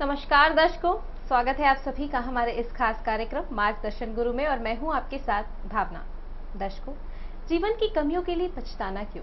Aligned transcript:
नमस्कार 0.00 0.52
दर्शकों 0.54 0.92
स्वागत 1.28 1.58
है 1.58 1.66
आप 1.66 1.76
सभी 1.76 2.06
का 2.08 2.18
हमारे 2.18 2.52
इस 2.52 2.72
खास 2.72 3.00
कार्यक्रम 3.04 3.54
मार्गदर्शन 3.56 4.12
गुरु 4.14 4.32
में 4.32 4.46
और 4.46 4.58
मैं 4.58 4.76
हूँ 4.78 4.92
आपके 4.94 5.18
साथ 5.18 5.68
भावना। 5.68 6.02
दर्शकों 6.56 6.92
जीवन 7.48 7.72
की 7.72 7.88
कमियों 7.94 8.22
के 8.22 8.34
लिए 8.34 8.48
पछताना 8.48 9.04
क्यों? 9.04 9.22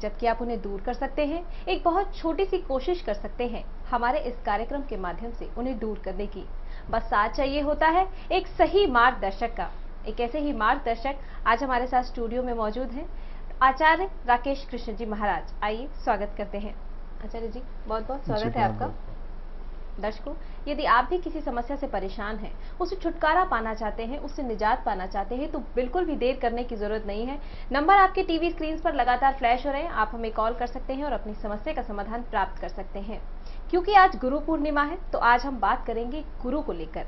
जबकि 0.00 0.26
आप 0.26 0.42
उन्हें 0.42 0.60
दूर 0.62 0.80
कर 0.80 0.94
सकते 0.94 1.26
हैं 1.26 1.42
एक 1.66 1.82
बहुत 1.84 2.16
छोटी 2.16 2.44
सी 2.44 2.58
कोशिश 2.58 3.02
कर 3.02 3.14
सकते 3.14 3.46
हैं 3.46 3.64
हमारे 3.90 4.20
इस 4.20 4.40
कार्यक्रम 4.46 4.82
के 4.88 4.96
माध्यम 4.96 5.32
से 5.32 5.48
उन्हें 5.58 5.78
दूर 5.78 6.02
करने 6.04 6.26
की। 6.26 6.44
बस 6.90 7.02
साथ 7.02 7.28
चाहिए 7.28 7.60
होता 7.60 7.88
है 7.88 8.06
एक 8.32 8.46
सही 8.48 8.86
मार्गदर्शक 8.88 9.54
का। 9.56 9.70
एक 10.08 10.20
ऐसे 10.20 10.38
ही 10.38 10.52
मार्गदर्शक 10.54 11.20
आज 11.46 11.62
हमारे 11.64 11.86
साथ 11.86 12.02
स्टूडियो 12.04 12.42
में 12.42 12.52
मौजूद 12.54 12.90
हैं 12.90 13.08
आचार्य 13.62 14.10
राकेश 14.26 14.66
कृष्ण 14.70 14.96
जी 14.96 15.06
महाराज। 15.06 15.54
आइए 15.62 15.88
स्वागत 16.04 16.34
करते 16.38 16.58
हैं। 16.58 16.74
आचार्य 17.24 17.48
जी 17.48 17.62
बहुत 17.86 18.08
बहुत 18.08 18.24
स्वागत 18.24 18.56
है 18.56 18.64
आपका। 18.64 18.92
दर्शकों, 20.00 20.34
यदि 20.68 20.84
आप 20.86 21.08
भी 21.10 21.18
किसी 21.18 21.40
समस्या 21.40 21.76
से 21.76 21.86
परेशान 21.86 22.36
हैं, 22.36 22.52
उसे 22.80 22.96
छुटकारा 22.96 23.44
पाना 23.44 23.74
चाहते 23.74 24.02
हैं, 24.02 24.18
उससे 24.18 24.42
निजात 24.42 24.84
पाना 24.84 25.06
चाहते 25.06 25.34
हैं 25.34 25.50
तो 25.52 25.58
बिल्कुल 25.74 26.04
भी 26.04 26.16
देर 26.16 26.38
करने 26.38 26.64
की 26.64 26.76
ज़रूरत 26.76 27.06
नहीं 27.06 27.26
है। 27.26 27.38
नंबर 27.72 27.96
आपके 27.96 28.22
टीवी 28.22 28.50
स्क्रीन 28.50 28.78
पर 28.78 28.94
लगातार 28.94 29.34
फ्लैश 29.34 29.66
हो 29.66 29.72
रहे 29.72 29.82
हैं, 29.82 29.90
आप 29.90 30.10
हमें 30.14 30.32
कॉल 30.32 30.54
कर 30.54 30.66
सकते 30.66 30.94
हैं 30.94 31.04
और 31.04 31.12
अपनी 31.12 31.34
समस्या 31.34 31.74
का 31.74 31.82
समाधान 31.82 32.22
प्राप्त 32.22 32.60
कर 32.60 32.68
सकते 32.68 32.98
हैं। 33.00 33.20
क्योंकि 33.70 33.94
आज 33.94 34.16
गुरु 34.16 34.40
पूर्णिमा 34.40 34.82
है 34.82 34.98
तो 35.12 35.18
आज 35.18 35.44
हम 35.44 35.58
बात 35.60 35.86
करेंगे 35.86 36.24
गुरु 36.42 36.60
को 36.62 36.72
लेकर। 36.72 37.06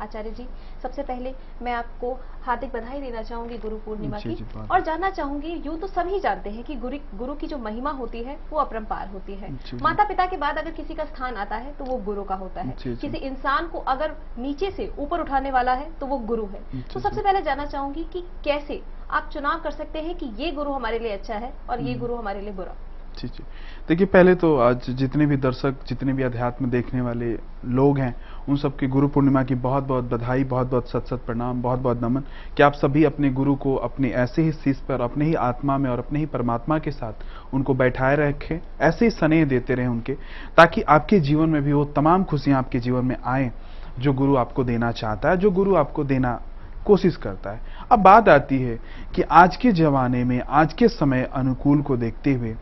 आचार्य 0.00 0.30
जी 0.30 0.46
सबसे 0.82 1.02
पहले 1.02 1.34
मैं 1.62 1.72
आपको 1.72 2.12
हार्दिक 2.42 2.72
बधाई 2.72 3.00
देना 3.00 3.22
चाहूँगी 3.22 3.58
गुरु 3.58 3.76
पूर्णिमा 3.78 4.18
की 4.18 4.36
और 4.70 4.80
जानना 4.80 5.10
चाहूँगी 5.10 5.52
यूँ 5.66 5.78
तो 5.80 5.86
सभी 5.88 6.20
जानते 6.20 6.50
हैं 6.50 6.64
कि 6.64 6.74
गुरु 6.76 6.98
गुरु 7.14 7.34
की 7.34 7.46
जो 7.46 7.58
महिमा 7.58 7.90
होती 7.92 8.22
है 8.22 8.38
वो 8.50 8.58
अपरंपार 8.58 9.08
होती 9.08 9.34
है। 9.34 9.50
माता 9.82 10.04
पिता 10.04 10.26
के 10.26 10.36
बाद 10.36 10.58
अगर 10.58 10.70
किसी 10.70 10.94
का 10.94 11.04
स्थान 11.04 11.36
आता 11.36 11.56
है 11.56 11.72
तो 11.72 11.84
वो 11.84 11.96
गुरु 12.04 12.24
का 12.24 12.34
होता 12.34 12.60
है। 12.60 12.74
किसी 12.80 13.18
इंसान 13.18 13.68
को 13.68 13.78
अगर 13.88 14.16
नीचे 14.38 14.70
से 14.70 14.92
ऊपर 14.98 15.20
उठाने 15.20 15.50
वाला 15.50 15.74
है 15.74 15.90
तो 16.00 16.06
वो 16.06 16.18
गुरु 16.26 16.46
है 16.46 16.62
तो 16.92 17.00
सबसे 17.00 17.22
पहले 17.22 17.42
जानना 17.42 17.66
चाहूँगी 17.66 18.04
कि 18.12 18.24
कैसे 18.44 18.82
आप 19.10 19.30
चुनाव 19.32 19.60
कर 19.60 19.70
सकते 19.70 20.00
हैं 20.00 20.14
कि 20.14 20.26
ये 20.38 20.50
गुरु 20.52 20.72
हमारे 20.72 20.98
लिए 20.98 21.12
अच्छा 21.12 21.34
है 21.34 21.52
और 21.70 21.80
ये। 21.80 21.94
गुरु 21.94 22.14
हमारे 22.14 22.40
लिए 22.40 22.52
बुरा 22.52 22.74
जी 23.20 23.28
जी 23.28 23.44
देखिए, 23.88 24.06
पहले 24.06 24.34
तो 24.34 24.56
आज 24.56 24.90
जितने 24.90 25.26
भी 25.26 25.36
दर्शक, 25.36 25.74
जितने 25.88 26.12
भी 26.12 26.22
अध्यात्म 26.22 26.66
देखने 26.66 27.00
वाले 27.00 27.38
लोग 27.64 27.98
हैं, 27.98 28.16
उन 28.48 28.56
सबकी 28.56 28.86
गुरु 28.86 29.08
पूर्णिमा 29.08 29.42
की 29.42 29.54
बहुत 29.54 29.84
बहुत 29.84 30.04
बधाई 30.04 30.44
बहुत 30.44 30.70
बहुत 30.70 30.90
सत 30.90 31.06
सत 31.06 31.20
प्रणाम 31.26 31.62
बहुत 31.62 31.78
बहुत 31.78 32.02
नमन। 32.02 32.20
कि 32.56 32.62
आप 32.62 32.72
सभी 32.72 33.04
अपने 33.04 33.30
गुरु 33.30 33.54
को 33.54 33.74
अपने 33.74 34.08
ऐसे 34.08 34.42
ही 34.42 34.52
शीश 34.52 34.76
पर, 34.76 35.00
अपने 35.00 35.24
ही 35.24 35.34
आत्मा 35.34 35.78
में 35.78 35.90
और 35.90 35.98
अपने 35.98 36.18
ही 36.18 36.26
परमात्मा 36.26 36.78
के 36.78 36.90
साथ 36.90 37.12
उनको 37.54 37.74
बैठाए 37.74 38.16
रखें, 38.16 38.60
ऐसे 38.80 39.04
ही 39.04 39.10
स्नेह 39.10 39.44
देते 39.44 39.74
रहें 39.74 39.88
उनके, 39.88 40.12
ताकि 40.56 40.82
आपके 40.82 41.20
जीवन 41.20 41.48
में 41.48 41.62
भी 41.62 41.72
वो 41.72 41.84
तमाम 41.84 42.24
खुशियाँ 42.24 42.58
आपके 42.58 42.78
जीवन 42.78 43.04
में 43.04 43.16
आए, 43.24 43.50
जो 43.98 44.12
गुरु 44.12 44.36
आपको 44.36 44.64
देना 44.64 44.92
चाहता 44.92 45.30
है, 45.30 45.36
जो 45.36 45.50
गुरु 45.50 45.74
आपको 45.74 46.04
देना 46.04 46.40
कोशिश 46.86 47.16
करता 47.16 47.50
है। 47.50 47.60
अब 47.92 47.98
बात 47.98 48.28
आती 48.28 48.62
है 48.62 48.80
कि 49.14 49.22
आज 49.22 49.56
के 49.56 49.72
जमाने 49.72 50.24
में, 50.24 50.40
आज 50.40 50.72
के 50.72 50.88
समय 50.88 51.30
अनुकूल 51.34 51.82
को 51.82 51.96
देखते 51.96 52.34
हुए 52.34 52.56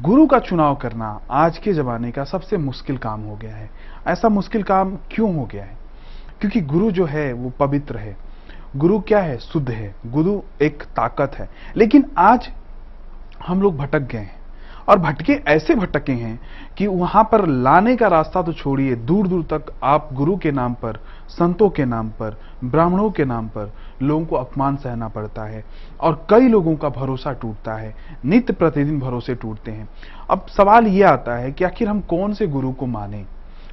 गुरु 0.00 0.26
का 0.26 0.38
चुनाव 0.38 0.74
करना 0.76 1.20
आज 1.30 1.58
के 1.58 1.72
जमाने 1.72 2.12
का 2.12 2.24
सबसे 2.24 2.56
मुश्किल 2.56 2.96
काम 2.96 3.20
हो 3.20 3.36
गया 3.36 3.56
है। 3.56 3.70
ऐसा 4.06 4.28
मुश्किल 4.28 4.62
काम 4.62 4.96
क्यों 5.10 5.34
हो 5.34 5.44
गया 5.44 5.64
है? 5.64 5.78
क्योंकि 6.40 6.60
गुरु 6.60 6.90
जो 6.90 7.04
है, 7.04 7.32
वो 7.32 7.50
पवित्र 7.50 7.96
है। 7.96 8.16
गुरु 8.76 9.00
क्या 9.00 9.18
है? 9.18 9.38
शुद्ध 9.38 9.70
है। 9.70 9.94
गुरु 10.06 10.42
एक 10.62 10.82
ताकत 10.82 11.32
है। 11.34 11.48
लेकिन 11.76 12.10
आज 12.18 12.50
हम 13.46 13.62
लोग 13.62 13.76
भटक 13.76 14.00
गए 14.00 14.18
हैं। 14.18 14.37
और 14.88 14.98
भटके 14.98 15.32
ऐसे 15.48 15.74
भटके 15.74 16.12
हैं 16.12 16.38
कि 16.78 16.86
वहाँ 16.86 17.22
पर 17.32 17.46
लाने 17.46 17.94
का 17.96 18.08
रास्ता 18.08 18.42
तो 18.42 18.52
छोड़िए 18.52 18.94
दूर 18.96 19.26
दूर 19.28 19.42
तक 19.42 19.72
आप 19.84 20.08
गुरु 20.12 20.36
के 20.36 20.50
नाम 20.50 20.74
पर, 20.74 20.98
संतों 21.28 21.68
के 21.70 21.84
नाम 21.84 22.08
पर, 22.10 22.36
ब्राह्मणों 22.64 23.10
के 23.10 23.24
नाम 23.24 23.48
पर 23.48 23.72
लोगों 24.02 24.24
को 24.26 24.36
अपमान 24.36 24.76
सहना 24.76 25.08
पड़ता 25.08 25.44
है 25.44 25.64
और 26.00 26.26
कई 26.30 26.48
लोगों 26.48 26.76
का 26.76 26.88
भरोसा 26.88 27.32
टूटता 27.32 27.74
है, 27.74 27.94
नित्य 28.24 28.52
प्रतिदिन 28.52 29.00
भरोसे 29.00 29.34
टूटते 29.34 29.70
हैं। 29.70 29.88
अब 30.30 30.46
सवाल 30.48 30.86
ये 30.86 31.02
आता 31.02 31.36
है 31.36 31.52
कि 31.52 31.64
आखिर 31.64 31.88
हम 31.88 32.00
कौन 32.00 32.34
से 32.34 32.46
गुरु 32.46 32.72
को 32.72 32.86
माने 32.86 33.24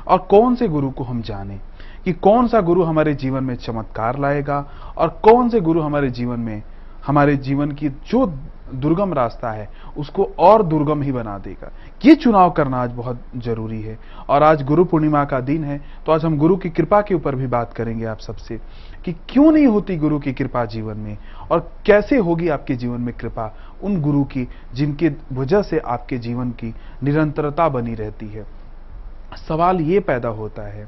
और 0.08 0.18
कौन 0.30 0.56
से 0.56 0.68
गुरु 0.68 0.90
को 0.90 1.03
हम 1.03 1.22
जाने 1.22 1.59
कि 2.06 2.14
कौन 2.14 2.47
सा 2.47 2.62
गुरु 2.62 2.84
हमारे 2.84 3.14
जीवन 3.16 3.44
में 3.44 3.56
चमत्कार 3.56 4.20
लाएगा 4.20 4.66
और 4.97 5.09
कौन 5.24 5.50
से 5.50 5.62
गुरु 5.62 5.82
हमारे 5.82 6.09
जीवन 6.09 6.40
में, 6.40 6.62
हमारे 7.08 7.36
जीवन 7.38 7.72
की 7.72 7.90
जो 7.90 8.26
दुर्गम 8.74 9.14
रास्ता 9.14 9.52
है, 9.52 9.68
उसको 9.98 10.24
और 10.40 10.64
दुर्गम 10.64 11.02
ही 11.02 11.12
बना 11.12 11.38
देगा। 11.38 11.72
ये 12.06 12.16
चुनाव 12.16 12.52
करना 12.52 12.81
आज 12.84 12.92
बहुत 12.92 13.20
ज़रूरी 13.38 13.81
है। 13.81 13.98
और 14.30 14.44
आज 14.44 14.64
गुरु 14.64 14.86
पूर्णिमा 14.86 15.24
का 15.26 15.40
दिन 15.40 15.64
है 15.64 15.80
तो 16.06 16.12
आज 16.12 16.26
हम 16.26 16.38
गुरु 16.38 16.56
की 16.58 16.70
कृपा 16.70 17.02
के 17.02 17.16
ऊपर 17.16 17.36
भी 17.36 17.48
बात 17.48 17.74
करेंगे 17.74 18.06
आप 18.06 18.20
सबसे, 18.20 18.59
कि 19.06 19.14
क्यों 19.30 19.52
नहीं 19.52 19.68
होती 19.68 19.98
गुरु 19.98 20.20
की 20.20 20.34
कृपा 20.34 20.66
जीवन 20.66 20.98
में? 20.98 21.18
और 21.52 21.72
कैसे 21.86 22.18
होगी 22.18 22.50
आपके 22.50 22.76
जीवन 22.76 23.02
में 23.02 23.14
कृपा? 23.14 23.52
उन 23.84 24.02
गुरु 24.02 24.24
की, 24.24 24.48
जिनके 24.74 25.12
वजह 25.34 25.62
से 25.62 25.80
आपके 25.80 26.18
जीवन 26.18 26.52
की 26.52 26.74
निरंतरता 27.03 27.70
बनी 27.70 27.96
रहती 27.96 28.28
है। 28.28 28.46
सवाल 29.47 29.82
ये 29.82 30.00
पैदा 30.00 30.30
होता 30.30 30.68
है 30.68 30.88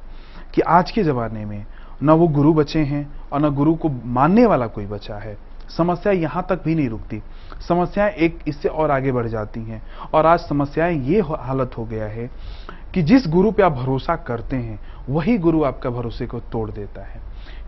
कि 0.55 0.61
आज 0.61 0.91
के 0.91 1.03
जमाने 1.03 1.45
में 1.45 1.65
न 2.03 2.09
वो 2.09 2.27
गुरु 2.27 2.53
बचे 2.53 2.79
हैं, 2.79 3.07
और 3.31 3.41
न 3.41 3.49
गुरु 3.49 3.75
को 3.75 3.89
मानने 4.05 4.45
वाला 4.45 4.67
कोई 4.67 4.85
बचा 4.85 5.15
है। 5.15 5.38
समस्या 5.77 6.11
यहाँ 6.13 6.45
तक 6.49 6.63
भी 6.63 6.75
नहीं 6.75 6.89
रुकती। 6.89 7.21
समस्याएँ 7.67 8.11
एक 8.11 8.39
इससे 8.47 8.69
और 8.69 8.91
आगे 8.91 9.11
बढ़ 9.11 9.27
जाती 9.27 9.63
हैं। 9.63 9.81
और 10.13 10.25
आज 10.25 10.39
समस्याएँ 10.39 10.99
ये 10.99 11.21
हालत 11.21 11.71
हो 11.77 11.85
गया 11.85 12.05
है 12.05 12.29
कि 12.93 13.01
जिस 13.01 13.27
गुरु 13.27 13.51
पे 13.51 13.63
आप 13.63 13.71
भरोसा 13.71 14.15
करते 14.15 14.55
हैं, 14.55 14.79
वही 15.09 15.37
गुरु 15.37 15.63
आपका 15.63 15.89
भरोसे 15.89 16.27
को 16.27 16.39
तोड़ 16.39 16.71
देता 16.71 17.01
है। 17.01 17.21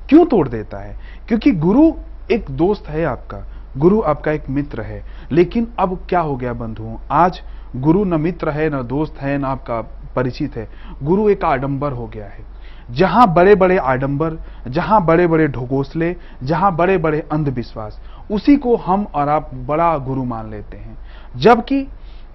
क्यों 0.10 0.26
तोड़ 0.26 0.50
देता 0.50 0.78
है? 0.78 0.98
क्योंकि 1.28 1.52
गुरु 1.52 1.94
एक 2.32 2.46
दोस्त 2.52 2.88
है 2.88 3.06
आपका, 3.06 3.46
गुरु 3.78 4.02
आपका 4.02 4.32
एक 4.32 4.50
मित्र 4.50 4.82
है। 4.82 5.06
लेकिन 5.32 5.68
अब 5.80 6.06
क्या 6.10 6.20
हो 6.20 6.38
गया 6.38 6.54
बंधुओं 6.54 6.98
आज 7.12 7.42
गुरु 7.76 8.04
न 8.04 8.22
मित्र 8.22 8.50
है, 8.50 8.70
न 8.70 8.88
दोस्त 8.88 9.18
है, 9.18 9.38
न 9.38 9.46
आपका 9.46 9.82
परिचित 10.16 10.56
है। 10.56 10.70
गुरु 11.04 11.30
एक 11.30 11.46
आडंबर 11.46 11.92
हो 11.92 12.08
गया 12.08 12.26
है। 12.26 12.59
जहाँ 12.90 13.28
बड़े 13.34 13.56
बड़े 13.56 13.78
आडंबर 13.78 14.38
जहाँ 14.68 15.04
बड़े 15.06 15.28
बड़े 15.28 15.48
ढोगोसले 15.48 16.16
जहाँ 16.44 16.76
बड़े 16.76 16.98
बड़े 16.98 17.20
अंधविश्वास 17.32 18.00
उसी 18.32 18.56
को 18.58 18.76
हम 18.76 19.06
और 19.14 19.30
आप 19.30 19.50
बड़ा 19.68 19.98
गुरु 19.98 20.24
मान 20.24 20.50
लेते 20.52 20.78
हैं। 20.78 20.98
जबकि 21.38 21.82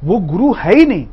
वो 0.04 0.18
गुरु 0.22 0.52
है 0.52 0.74
ही 0.74 0.86
नहीं 0.86 1.06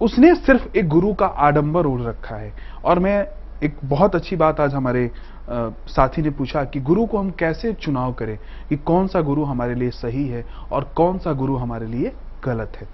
उसने 0.00 0.34
सिर्फ़ 0.34 0.76
एक 0.78 0.88
गुरु 0.88 1.12
का 1.14 1.26
आडंबर 1.26 1.86
ओढ़ 1.86 2.00
रखा 2.00 2.36
है। 2.36 2.52
और 2.84 2.98
मैं 2.98 3.26
एक 3.62 3.76
बहुत 3.84 4.14
अच्छी 4.14 4.36
बात 4.36 4.60
आज 4.60 4.74
हमारे 4.74 5.10
अ, 5.44 5.70
साथी 5.88 6.22
ने 6.22 6.30
पूछा 6.30 6.64
कि 6.64 6.80
गुरु 6.80 7.04
को 7.06 7.18
हम 7.18 7.30
कैसे 7.30 7.72
चुनाव 7.72 8.12
करें 8.12 8.36
कि 8.68 8.76
कौन 8.76 9.06
सा 9.06 9.20
गुरु 9.20 9.44
हमारे 9.44 9.74
लिए 9.74 9.90
सही 9.90 10.26
है 10.28 10.44
और 10.72 10.84
कौन 10.96 11.18
सा 11.18 11.32
गुरु 11.32 11.56
हमारे 11.56 11.86
लिए 11.86 12.12
गलत 12.44 12.76
है। 12.76 12.86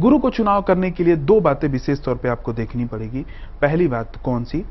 गुरु 0.00 0.18
को 0.18 0.30
चुनाव 0.30 0.62
करने 0.62 0.90
के 0.90 1.04
लिए 1.04 1.16
दो 1.16 1.40
बातें 1.40 1.68
विशेष 1.68 2.00
तौर 2.00 2.16
पे 2.16 2.28
आपको 2.28 2.52
देखनी 2.52 2.84
पड़ेगी। 2.84 3.26
पहली 3.60 3.88
बात 3.88 4.16
कौन 4.24 4.44
सी? 4.44 4.64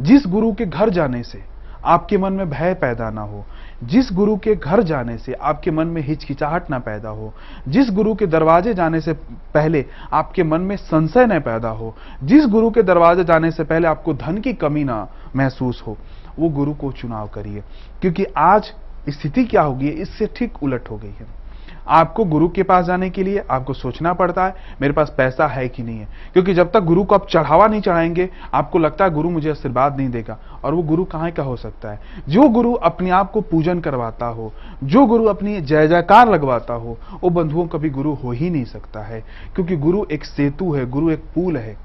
जिस 0.00 0.26
गुरु 0.26 0.52
के 0.52 0.66
घर 0.66 0.90
जाने 0.90 1.22
से 1.22 1.56
आपके 1.84 2.18
मन 2.18 2.32
में 2.32 2.50
भय 2.50 2.74
पैदा 2.74 3.10
ना 3.10 3.20
हो, 3.20 3.44
जिस 3.84 4.12
गुरु 4.12 4.36
के 4.36 4.54
घर 4.54 4.82
जाने 4.82 5.18
से 5.18 5.32
आपके 5.32 5.70
मन 5.70 5.86
में 5.86 6.02
हिचकिचाहट 6.02 6.70
ना 6.70 6.78
पैदा 6.78 7.08
हो, 7.08 7.34
जिस 7.68 7.90
गुरु 7.90 8.14
के 8.14 8.26
दरवाजे 8.26 8.74
जाने 8.74 9.00
से 9.00 9.12
पहले 9.54 9.84
आपके 10.12 10.42
मन 10.42 10.60
में 10.60 10.76
संशय 10.76 11.26
न 11.26 11.40
पैदा 11.40 11.68
हो, 11.68 11.96
जिस 12.24 12.46
गुरु 12.46 12.70
के 12.70 12.82
दरवाजे 12.82 13.24
जाने 13.24 13.50
से 13.50 13.64
पहले 13.64 13.88
आपको 13.88 14.14
धन 14.14 14.38
की 14.38 14.52
कमी 14.52 14.84
ना 14.84 15.08
महसूस 15.36 15.84
हो, 15.86 15.96
वो 16.38 16.48
गुरु 16.48 16.74
को 16.74 16.92
चुनाव 16.92 17.28
करिए। 17.28 17.62
क्योंकि 18.00 18.24
आज 18.24 18.72
स्थिति 19.08 19.44
क्या 19.44 19.62
होगी, 19.62 19.88
इससे 19.88 20.26
ठीक 20.26 20.62
उलट 20.62 20.90
हो 20.90 20.96
गई 20.96 21.14
है। 21.20 21.45
आपको 21.88 22.24
गुरु 22.24 22.48
के 22.48 22.62
पास 22.62 22.84
जाने 22.84 23.10
के 23.10 23.22
लिए, 23.22 23.44
आपको 23.50 23.72
सोचना 23.72 24.12
पड़ता 24.12 24.46
है, 24.46 24.54
मेरे 24.80 24.92
पास 24.92 25.14
पैसा 25.16 25.46
है 25.46 25.68
कि 25.68 25.82
नहीं 25.82 25.98
है। 25.98 26.08
क्योंकि 26.32 26.54
जब 26.54 26.72
तक 26.72 26.80
गुरु 26.80 27.04
को 27.04 27.14
आप 27.14 27.26
चढ़ावा 27.28 27.66
नहीं 27.66 27.80
चढ़ाएँगे, 27.80 28.30
आपको 28.54 28.78
लगता 28.78 29.04
है 29.04 29.10
गुरु 29.10 29.30
मुझे 29.30 29.50
आशीर्वाद 29.50 29.96
नहीं 29.96 30.08
देगा। 30.08 30.38
और 30.64 30.74
वो 30.74 30.82
गुरु 30.82 31.04
कहाँ 31.04 31.30
का 31.30 31.42
हो 31.42 31.56
सकता 31.56 31.90
है? 31.90 32.00
जो 32.28 32.48
गुरु 32.48 32.72
अपने 32.72 33.10
आप 33.10 33.30
को 33.30 33.40
पूजन 33.40 33.80
करवाता 33.80 34.26
हो, 34.26 34.52
जो 34.84 35.06
गुरु 35.06 35.24
अपनी 35.24 35.60
जय 35.60 35.88
जयकार 35.88 36.28
लगवाता 36.28 36.74
हो, 36.74 36.98
वो 37.24 37.30
बंधुओं 37.30 37.66
कभी 37.66 37.90
गुरु 37.90 38.14
हो 38.14 38.30
ही 38.30 38.50
नहीं 38.50 38.64
सकता 38.64 39.00
है। 39.00 39.24
क्योंकि 39.54 39.76
गुरु 39.76 40.06
एक 40.12 40.24
सेतु 40.24 40.72
है, 40.72 40.90
गुरु 40.90 41.10
एक 41.10 41.22
पुल 41.34 41.56
है। 41.56 41.76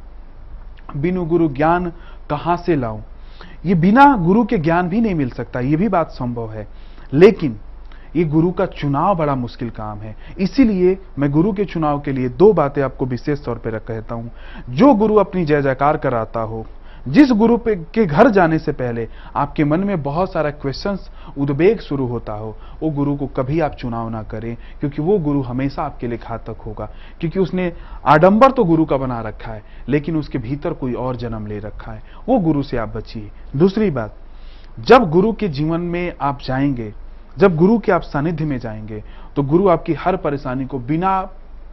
बिनु 0.98 1.25
गुरु 1.25 1.50
ज्ञान 1.50 1.92
कहाँ 2.30 2.58
से 2.58 2.75
लाऊं? 2.75 3.02
ये 3.66 3.75
बिना 3.75 4.18
गुरु 4.18 4.46
के 4.46 4.58
ज्ञान 4.58 4.90
भी 4.90 5.02
नहीं 5.02 5.16
मिल 5.16 5.30
सकता, 5.30 5.60
ये 5.60 5.75
भी 5.75 5.88
बात 5.88 6.10
संभव 6.10 6.52
है। 6.52 6.68
लेकिन 7.14 7.60
ये 8.16 8.24
गुरु 8.24 8.52
का 8.52 8.66
चुनाव 8.66 9.16
बड़ा 9.16 9.36
मुश्किल 9.36 9.69
काम 9.69 9.98
है। 9.98 10.16
इसीलिए 10.40 10.98
मैं 11.19 11.31
गुरु 11.31 11.54
के 11.54 11.66
चुनाव 11.66 12.00
के 12.00 12.12
लिए 12.12 12.30
दो 12.30 12.54
बातें 12.54 12.81
आपको 12.81 13.06
विशेष 13.06 13.44
तौर 13.44 13.56
पर 13.56 13.80
कहता 13.80 14.16
हूँ। 14.16 14.31
जो 14.69 14.94
गुरु 14.94 15.16
अपनी 15.16 15.46
जय 15.46 15.62
जयकार 15.62 15.98
कराता 15.98 16.40
हो, 16.40 16.66
जिस 17.08 17.31
गुरु 17.31 17.58
पे, 17.58 17.75
के 17.75 18.06
घर 18.06 18.30
जाने 18.30 18.60
से 18.60 18.72
पहले 18.72 19.08
आपके 19.36 19.63
मन 19.63 19.80
में 19.80 20.04
बहुत 20.04 20.34
सारा 20.34 20.50
क्वेश्चंस 20.50 21.10
उद्वेग 21.38 21.80
शुरू 21.80 22.06
होता 22.06 22.34
हो, 22.34 22.58
वो 22.84 22.90
गुरु 22.90 23.16
को 23.16 23.28
कभी 23.28 23.60
आप 23.60 23.72
चुनाव 23.72 24.10
ना 24.10 24.24
करें, 24.24 24.58
क्योंकि 24.80 25.02
वो 25.02 25.19
गुरु 25.19 25.42
हमेशा 25.42 25.84
आपके 25.84 26.08
लिए 26.08 26.18
घातक 26.18 26.56
होगा। 26.66 26.90
क्योंकि 27.19 27.40
उसने 27.40 27.74
आडंबर 28.06 28.52
तो 28.52 28.63
गुरु 28.63 28.86
का 28.86 28.98
बना 28.98 29.22
रखा 29.22 29.52
है, 29.52 29.63
लेकिन 29.90 30.16
उसके 30.16 30.38
भीतर 30.38 30.74
कोई 30.74 30.94
और 30.94 31.16
जन्म 31.16 31.48
ले 31.48 31.60
रखा 31.60 31.92
है। 31.92 32.04
वो 32.30 32.40
गुरु 32.40 32.63
से 32.63 32.78
आप 32.78 32.98
बचिए। 32.98 33.31
दूसरी 33.56 33.92
बात, 33.92 34.16
जब 34.80 35.10
गुरु 35.10 35.34
के 35.34 35.48
जीवन 35.48 35.81
में 35.81 36.13
आप 36.22 36.40
जाएँगे 36.46 36.94
जब 37.38 37.56
गुरु 37.56 37.78
के 37.80 37.92
आप 37.92 38.01
सानिध्य 38.01 38.45
में 38.45 38.57
जाएँगे 38.60 39.04
तो 39.36 39.44
गुरु 39.44 39.68
आपकी 39.69 39.94
हर 39.94 40.16
परेशानी 40.18 40.66
को 40.66 40.80
बिना 40.80 41.22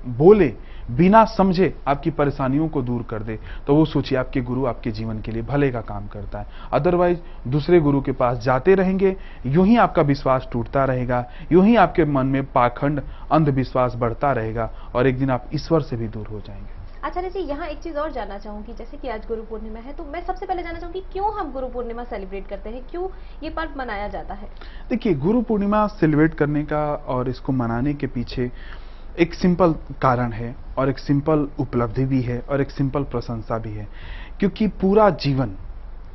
बोले, 0.08 0.52
बिना 0.90 1.24
समझे 1.24 1.74
आपकी 1.88 2.10
परेशानियों 2.10 2.68
को 2.68 2.82
दूर 2.82 3.02
कर 3.02 3.22
दे। 3.22 3.38
तो 3.66 3.74
वो 3.74 3.84
सोचिए 3.84 4.18
आपके 4.18 4.40
गुरु 4.40 4.66
आपके 4.66 4.90
जीवन 4.90 5.20
के 5.20 5.32
लिए 5.32 5.42
भले 5.42 5.70
का 5.70 5.80
काम 5.80 6.06
करता 6.06 6.38
है। 6.38 6.46
अदरवाइज़ 6.72 7.18
दूसरे 7.48 7.80
गुरु 7.80 8.00
के 8.00 8.12
पास 8.12 8.38
जाते 8.38 8.74
रहेंगे, 8.74 9.16
यूँ 9.46 9.66
ही 9.66 9.76
आपका 9.76 10.02
विश्वास 10.02 10.48
टूटता 10.52 10.84
रहेगा, 10.84 11.24
यूँ 11.52 11.66
ही 11.66 11.76
आपके 11.76 12.04
मन 12.04 12.26
में 12.26 12.42
पाखंड 12.44 13.02
अंधविश्वास 13.32 13.94
बढ़ता 13.94 14.32
रहेगा, 14.32 14.70
और 14.94 15.06
एक 15.06 15.18
दिन 15.18 15.30
आप 15.30 15.50
ईश्वर 15.54 15.82
से 15.82 15.96
भी 15.96 16.08
दूर 16.08 16.26
हो 16.26 16.40
जाएँगे। 16.40 16.77
आचार्य 17.08 17.28
जी 17.30 17.40
यहाँ 17.40 17.66
एक 17.66 17.78
चीज़ 17.78 17.96
और 17.98 18.10
जानना 18.12 18.36
चाहूँगी, 18.38 18.72
जैसे 18.74 18.96
कि 18.96 19.08
आज 19.08 19.26
गुरु 19.26 19.42
पूर्णिमा 19.42 19.80
है 19.80 19.92
तो 19.92 20.04
मैं 20.04 20.20
सबसे 20.24 20.46
पहले 20.46 20.62
जानना 20.62 20.78
चाहूँगी, 20.78 21.00
क्यों 21.12 21.32
हम 21.34 21.52
गुरु 21.52 21.66
पूर्णिमा 21.66 22.04
सेलिब्रेट 22.04 22.46
करते 22.46 22.70
हैं? 22.70 22.82
क्यों 22.90 23.08
ये 23.42 23.50
पर्व 23.50 23.78
मनाया 23.78 24.08
जाता 24.08 24.34
है? 24.34 24.48
देखिए, 24.90 25.14
गुरु 25.14 25.40
पूर्णिमा 25.42 25.86
सेलिब्रेट 25.94 26.34
करने 26.34 26.62
का 26.64 26.82
और 27.08 27.28
इसको 27.28 27.52
मनाने 27.52 27.94
के 27.94 28.06
पीछे 28.08 28.50
एक 29.18 29.34
सिंपल 29.34 29.72
कारण 30.02 30.32
है 30.32 30.54
और 30.78 30.90
एक 30.90 30.98
सिंपल 30.98 31.48
उपलब्धि 31.60 32.04
भी 32.04 32.20
है 32.22 32.38
और 32.40 32.60
एक 32.60 32.70
सिंपल 32.70 33.04
प्रशंसा 33.06 33.58
भी 33.58 33.72
है। 33.72 33.88
क्योंकि 34.38 34.68
पूरा 34.82 35.08
जीवन 35.24 35.56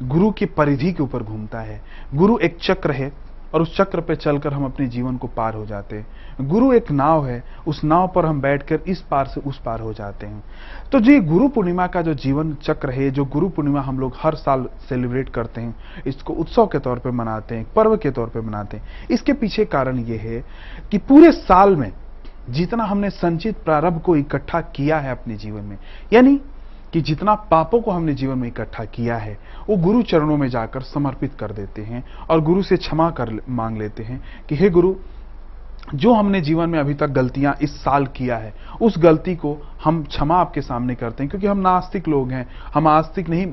गुरु 0.04 0.32
की 0.32 0.46
परिधि 0.54 0.92
के 0.94 1.04
ऊपर 1.04 1.24
घूमता 1.24 1.62
है। 1.62 1.82
गुरु 2.14 2.38
एक 2.40 2.58
चक्र 2.62 2.92
है 2.92 3.12
और 3.54 3.62
उस 3.62 3.76
चक्र 3.78 4.02
पे 4.02 4.16
चलकर 4.16 4.54
हम 4.54 4.66
अपने 4.66 4.88
जीवन 4.88 5.18
को 5.18 5.28
पार 5.28 5.54
हो 5.54 5.66
जाते 5.66 5.96
हैं। 5.96 6.48
गुरु 6.48 6.72
एक 6.74 6.92
नाव 6.92 7.26
है, 7.28 7.44
उस 7.68 7.84
नाव 7.84 8.08
पर 8.08 8.26
हम 8.26 8.42
बैठकर 8.42 8.80
इस 8.88 9.02
पार 9.02 9.28
से 9.28 9.42
उस 9.42 9.60
पार 9.60 9.80
हो 9.80 9.94
जाते 9.94 10.26
हैं। 10.26 10.44
तो 10.92 11.00
जी, 11.00 11.20
गुरु 11.20 11.48
पूर्णिमा 11.48 11.88
का 11.88 12.02
जो 12.02 12.14
जीवन 12.14 12.54
चक्र 12.64 12.92
है, 12.92 13.10
जो 13.12 13.26
गुरु 13.26 13.50
पूर्णिमा 13.50 13.82
हम 13.82 14.00
लोग 14.00 14.14
हर 14.18 14.36
साल 14.36 14.68
सेलिब्रेट 14.90 15.30
करते 15.30 15.62
हैं, 15.62 15.76
इसको 16.08 16.34
उत्सव 16.34 16.68
के 16.68 16.80
तौर 16.80 17.00
पर 17.00 17.12
मनाते 17.12 17.56
हैं, 17.56 17.66
पर्व 17.74 17.98
के 17.98 18.12
तौर 18.12 18.30
पर 18.30 18.42
मनाते 18.42 18.78
हैं। 18.78 19.08
इसके 19.12 19.34
पीछे 19.34 19.66
कारण 19.66 20.00
ये 20.00 20.18
है 20.18 20.44
कि 20.92 20.98
पूरे 20.98 21.32
साल 21.32 21.76
में 21.76 21.92
जितना 22.50 22.84
हमने 22.84 23.10
संचित 23.10 23.58
प्रारंभ 23.58 24.02
को 24.02 24.16
इकट्ठा 24.16 24.60
किया 24.62 24.98
है 25.00 25.12
अपने 25.12 25.36
जीवन 25.36 25.64
में, 25.64 25.78
यानी 26.14 26.40
कि 26.94 27.02
जितना 27.02 27.34
पापों 27.52 27.82
को 27.82 27.92
हमने 27.92 28.14
जीवन 28.14 28.38
में 28.38 28.48
इकट्ठा 28.48 28.86
किया 28.86 29.18
है, 29.18 29.38
वो 29.70 29.78
गुरु 29.78 30.02
चरणों 30.02 30.38
में 30.38 30.48
जाकर 30.50 30.82
समर्पित 30.82 31.34
कर 31.34 31.52
देते 31.52 31.82
हैं 31.82 32.04
और 32.30 32.42
गुरु 32.42 32.64
से 32.64 32.78
क्षमा 32.78 33.10
कर 33.10 33.40
मांग 33.50 33.78
लेते 33.78 34.04
हैं 34.04 34.22
कि 34.50 34.56
हे 34.56 34.70
गुरु, 34.70 34.96
जो 35.96 36.14
हमने 36.14 36.42
जीवन 36.42 36.70
में 36.70 36.80
अभी 36.80 36.94
तक 36.94 37.08
गलतियाँ 37.08 37.56
इस 37.62 37.76
साल 37.82 38.06
किया 38.06 38.38
है, 38.38 38.54
उस 38.82 38.98
गलती 38.98 39.36
को 39.36 39.58
हम 39.84 40.04
क्षमा 40.04 40.36
आपके 40.36 40.62
सामने 40.62 40.96
करते 40.96 41.24
हैं, 41.24 41.30
क्योंकि 41.30 41.48
हम 41.48 41.58
नास्तिक 41.58 42.08
लोग 42.08 42.32
हैं, 42.32 42.48
हम 42.74 42.88
आस्तिक 42.88 43.30
नहीं 43.30 43.48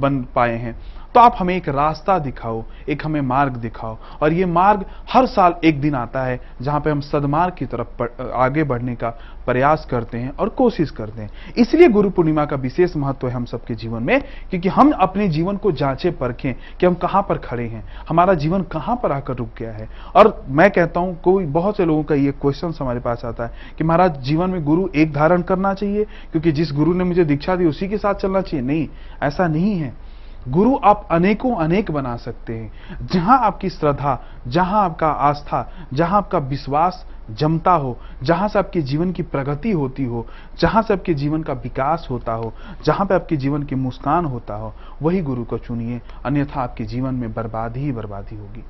बन 0.00 0.26
पाए 0.34 0.56
हैं। 0.56 0.76
तो 1.14 1.20
आप 1.20 1.36
हमें 1.38 1.56
एक 1.56 1.68
रास्ता 1.68 2.18
दिखाओ, 2.18 2.64
एक 2.88 3.04
हमें 3.04 3.20
मार्ग 3.20 3.52
दिखाओ। 3.52 3.96
और 4.22 4.32
ये 4.32 4.46
मार्ग 4.46 4.84
हर 5.10 5.26
साल 5.26 5.54
एक 5.64 5.80
दिन 5.80 5.94
आता 5.94 6.22
है, 6.22 6.40
जहाँ 6.62 6.80
पे 6.80 6.90
हम 6.90 7.00
सदमार्ग 7.00 7.54
की 7.54 7.66
तरफ़ 7.66 8.02
आगे 8.32 8.64
बढ़ने 8.64 8.94
का 8.94 9.10
प्रयास 9.46 9.86
करते 9.90 10.18
हैं 10.18 10.30
और 10.30 10.48
कोशिश 10.48 10.90
करते 10.90 11.22
हैं। 11.22 11.30
इसलिए 11.58 11.88
गुरु 11.88 12.10
पूर्णिमा 12.10 12.44
का 12.44 12.56
विशेष 12.56 12.96
महत्व 12.96 13.28
है 13.28 13.34
हम 13.34 13.44
सबके 13.44 13.74
जीवन 13.74 14.02
में, 14.02 14.20
क्योंकि 14.50 14.68
हम 14.68 14.90
अपने 14.92 15.28
जीवन 15.28 15.56
को 15.56 15.72
जांचे, 15.72 16.10
परखें 16.10 16.54
कि 16.80 16.86
हम 16.86 16.94
कहाँ 16.94 17.22
पर 17.22 17.38
खड़े 17.38 17.66
हैं। 17.66 17.84
हमारा 18.08 18.34
जीवन 18.34 18.62
कहाँ 18.62 18.96
पर 19.02 19.12
आकर 19.12 19.36
रुक 19.36 19.48
गया 19.58 19.72
है? 19.72 19.88
और 20.16 20.44
मैं 20.48 20.70
कहता 20.70 21.00
हूँ, 21.00 21.20
कोई 21.20 21.44
बहुत 21.44 21.76
से 21.76 21.84
लोगों 21.84 22.02
का 22.02 22.14
ये 22.14 22.32
क्वेश्चन 22.32 22.72
हमारे 22.80 23.00
पास 23.00 23.24
आता 23.24 23.46
है 23.46 23.50
कि 23.78 23.84
महाराज, 23.84 24.20
जीवन 24.20 24.50
में 24.50 24.64
गुरु 24.64 24.88
एक 24.96 25.12
धारण 25.12 25.42
करना 25.42 25.74
चाहिए? 25.74 26.04
क्योंकि 26.04 26.52
जिस 26.52 26.72
गुरु 26.72 26.94
ने 26.94 27.04
मुझे 27.04 27.24
दीक्षा 27.24 27.56
दी, 27.56 27.66
उसी 27.66 27.88
के 27.88 27.98
साथ 27.98 28.14
चलना 28.14 28.40
चाहिए? 28.40 28.66
नहीं, 28.66 28.88
ऐसा 29.22 29.46
नहीं 29.48 29.74
है। 29.76 30.11
गुरु 30.48 30.76
आप 30.84 31.06
अनेकों 31.10 31.54
अनेक 31.56 31.90
बना 31.90 32.16
सकते 32.16 32.52
हैं। 32.52 33.06
जहाँ 33.06 33.38
आपकी 33.38 33.68
श्रद्धा 33.70 34.18
जहाँ 34.48 34.84
आपका 34.84 35.08
आस्था 35.08 35.68
जहाँ 35.92 36.18
आपका 36.18 36.38
विश्वास 36.38 37.04
जमता 37.30 37.72
हो 37.72 37.96
जहाँ 38.22 38.48
से 38.48 38.58
आपके 38.58 38.80
जीवन 38.82 39.12
की 39.12 39.22
प्रगति 39.24 39.70
होती 39.72 40.04
हो 40.04 40.26
जहाँ 40.60 40.82
से 40.82 40.94
आपके 40.94 41.14
जीवन 41.14 41.42
का 41.42 41.52
विकास 41.52 42.06
होता 42.10 42.32
हो 42.32 42.52
जहाँ 42.84 43.06
पे 43.06 43.14
आपके 43.14 43.36
जीवन 43.36 43.62
की 43.62 43.74
मुस्कान 43.74 44.24
होता 44.24 44.54
हो 44.54 44.72
वही 45.02 45.20
गुरु 45.22 45.44
को 45.44 45.58
चुनिए। 45.58 46.00
अन्यथा 46.24 46.60
आपके 46.60 46.84
जीवन 46.84 47.14
में 47.14 47.32
बर्बादी 47.34 47.80
ही 47.80 47.92
बर्बादी 47.92 48.36
होगी। 48.36 48.64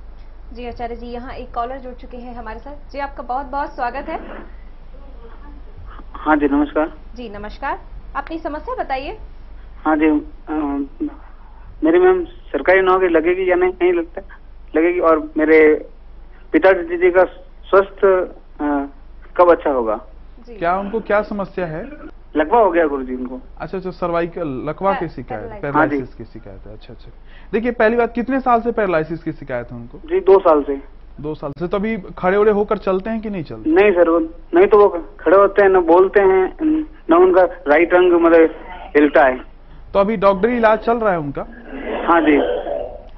जी 0.54 0.66
आचार्य 0.68 0.96
जी 0.96 1.06
यहाँ 1.06 1.32
एक 1.32 1.54
कॉलर 1.54 1.78
जुड़ 1.78 1.94
चुके 1.94 2.16
हैं 2.16 2.34
हमारे 2.34 2.58
साथ। 2.58 2.92
जी 2.92 2.98
आपका 2.98 3.22
बहुत 3.22 3.46
बहुत 3.46 3.74
स्वागत 3.74 4.08
है। 4.08 4.18
हाँ 6.14 6.36
जी 6.36 6.48
नमस्कार। 6.48 6.92
जी 7.16 7.28
नमस्कार। 7.28 7.80
अपनी 8.16 8.38
समस्या 8.38 8.74
बताइए। 8.74 9.18
हाँ 9.84 9.96
जी 9.96 10.10
मेरी 11.84 11.98
मैम 11.98 12.24
सरकारी 12.52 12.80
नौकरी 12.80 13.08
लगेगी 13.08 13.50
या 13.50 13.56
नहीं 13.56 13.72
नहीं 13.72 13.92
लगता। 13.92 14.22
लगेगी 14.76 15.00
और 15.00 15.18
मेरे 15.36 15.58
पिताजी 16.52 16.96
जी 16.96 17.10
का 17.10 17.24
स्वस्थ 17.70 18.00
कब 19.36 19.50
अच्छा 19.50 19.70
होगा? 19.70 19.96
क्या 20.48 20.76
उनको 20.78 21.00
क्या 21.00 21.20
समस्या 21.22 21.66
है? 21.66 21.82
लकवा 22.36 22.58
हो 22.60 22.70
गया 22.70 22.86
गुरु 22.86 23.02
जी 23.02 23.14
उनको। 23.14 23.40
अच्छा 23.60 23.78
अच्छा 23.78 23.90
सर्वाइकल 23.90 24.48
लकवा 24.68 24.92
की 24.94 25.08
शिकायत 25.08 25.60
पैरालिसिस 25.62 26.08
हाँ 26.08 26.16
की 26.18 26.24
शिकायत 26.24 26.66
है। 26.66 26.72
अच्छा 26.72 26.92
अच्छा। 26.94 27.10
देखिए 27.52 27.72
पहली 27.72 27.96
बात 27.96 28.12
कितने 28.14 28.40
साल 28.40 28.60
से 28.60 28.72
पैरालिसिस 28.72 29.22
की 29.22 29.32
शिकायत 29.32 29.72
है 29.72 29.76
उनको? 29.78 29.98
जी 30.08 30.20
दो 30.20 30.38
साल 30.38 30.62
से। 30.62 30.80
दो 31.20 31.34
साल 31.34 31.52
से। 31.58 31.68
तो 31.68 31.76
अभी 31.76 31.96
खड़े 32.18 32.36
उड़े 32.36 32.52
होकर 32.52 32.78
चलते 32.78 33.10
हैं 33.10 33.20
कि 33.20 33.30
नहीं 33.30 33.44
चलते? 33.44 33.70
नहीं 33.70 33.92
सर 33.92 34.08
वो 34.10 34.18
नहीं 34.18 34.66
तो 34.66 34.78
वो 34.78 34.88
खड़े 35.20 35.36
होते 35.36 35.62
हैं 35.62 35.68
न 35.68 35.80
बोलते 35.86 36.22
हैं 36.22 36.42
न 36.62 37.14
उनका 37.14 37.42
राइट 37.68 37.94
अंग 37.94 38.12
मतलब 38.12 38.54
हिलता 38.96 39.24
है। 39.26 39.40
तो 39.94 40.00
अभी 40.00 40.16
डॉक्टरी 40.16 40.56
इलाज 40.56 40.78
चल 40.78 40.98
रहा 40.98 41.12
है 41.12 41.18
उनका? 41.18 41.46
हाँ 42.06 42.20
जी। 42.20 42.36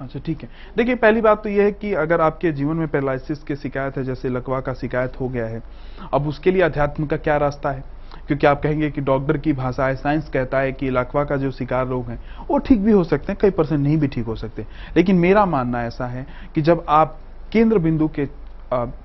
अच्छा 0.00 0.20
ठीक 0.26 0.42
है। 0.42 0.48
देखिए 0.76 0.94
पहली 0.94 1.20
बात 1.20 1.42
तो 1.42 1.48
यह 1.48 1.64
है 1.64 1.72
कि 1.72 1.92
अगर 1.94 2.20
आपके 2.20 2.52
जीवन 2.52 2.76
में 2.76 2.88
पैरालिसिस 2.88 3.42
की 3.42 3.56
शिकायत 3.56 3.96
है 3.96 4.04
जैसे 4.04 4.28
लकवा 4.28 4.60
का 4.60 4.72
शिकायत 4.74 5.20
हो 5.20 5.28
गया 5.28 5.46
है 5.46 5.62
अब 6.14 6.26
उसके 6.28 6.50
लिए 6.50 6.62
अध्यात्म 6.62 7.06
का 7.06 7.16
क्या 7.16 7.36
रास्ता 7.36 7.70
है? 7.70 7.82
क्योंकि 8.26 8.46
आप 8.46 8.62
कहेंगे 8.62 8.90
कि 8.90 9.00
डॉक्टर 9.00 9.36
की 9.36 9.52
भाषा 9.52 9.86
है 9.86 9.96
साइंस 9.96 10.28
कहता 10.28 10.58
है 10.58 10.72
कि 10.72 10.90
लकवा 10.90 11.24
का 11.24 11.36
जो 11.36 11.50
शिकार 11.50 11.88
लोग 11.88 12.08
हैं 12.10 12.18
वो 12.50 12.58
ठीक 12.58 12.80
भी 12.80 12.92
हो 12.92 13.04
सकते 13.04 13.32
हैं 13.32 13.38
कई 13.42 13.50
परसेंट 13.50 13.80
नहीं 13.80 13.96
भी 13.96 14.06
ठीक 14.06 14.26
हो 14.26 14.34
सकते। 14.34 14.64
लेकिन 14.96 15.16
मेरा 15.16 15.44
मानना 15.46 15.82
ऐसा 15.84 16.06
है 16.06 16.26
कि 16.54 16.62
जब 16.62 16.84
आप 16.88 17.18
केंद्र 17.52 17.78
बिंदु 17.78 18.08
के 18.08 18.26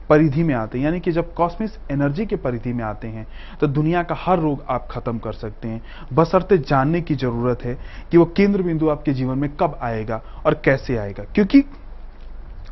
परिधि 0.09 0.43
में 0.43 0.53
आते 0.55 0.77
हैं, 0.77 0.85
यानी 0.85 0.99
कि 0.99 1.11
जब 1.11 1.33
कॉस्मिक 1.33 1.71
एनर्जी 1.91 2.25
के 2.25 2.35
परिधि 2.37 2.73
में 2.73 2.83
आते 2.83 3.07
हैं 3.07 3.25
तो 3.61 3.67
दुनिया 3.67 4.03
का 4.03 4.15
हर 4.19 4.39
रोग 4.39 4.63
आप 4.69 4.87
खत्म 4.91 5.17
कर 5.17 5.33
सकते 5.33 5.67
हैं। 5.67 5.81
बसरते 6.13 6.57
जानने 6.59 7.01
की 7.01 7.15
ज़रूरत 7.15 7.63
है 7.63 7.77
कि 8.11 8.17
वो 8.17 8.25
केंद्र 8.37 8.63
बिंदु 8.63 8.89
आपके 8.89 9.13
जीवन 9.13 9.37
में 9.37 9.49
कब 9.55 9.77
आएगा 9.81 10.21
और 10.45 10.61
कैसे 10.65 10.97
आएगा, 10.97 11.23
क्योंकि 11.25 11.63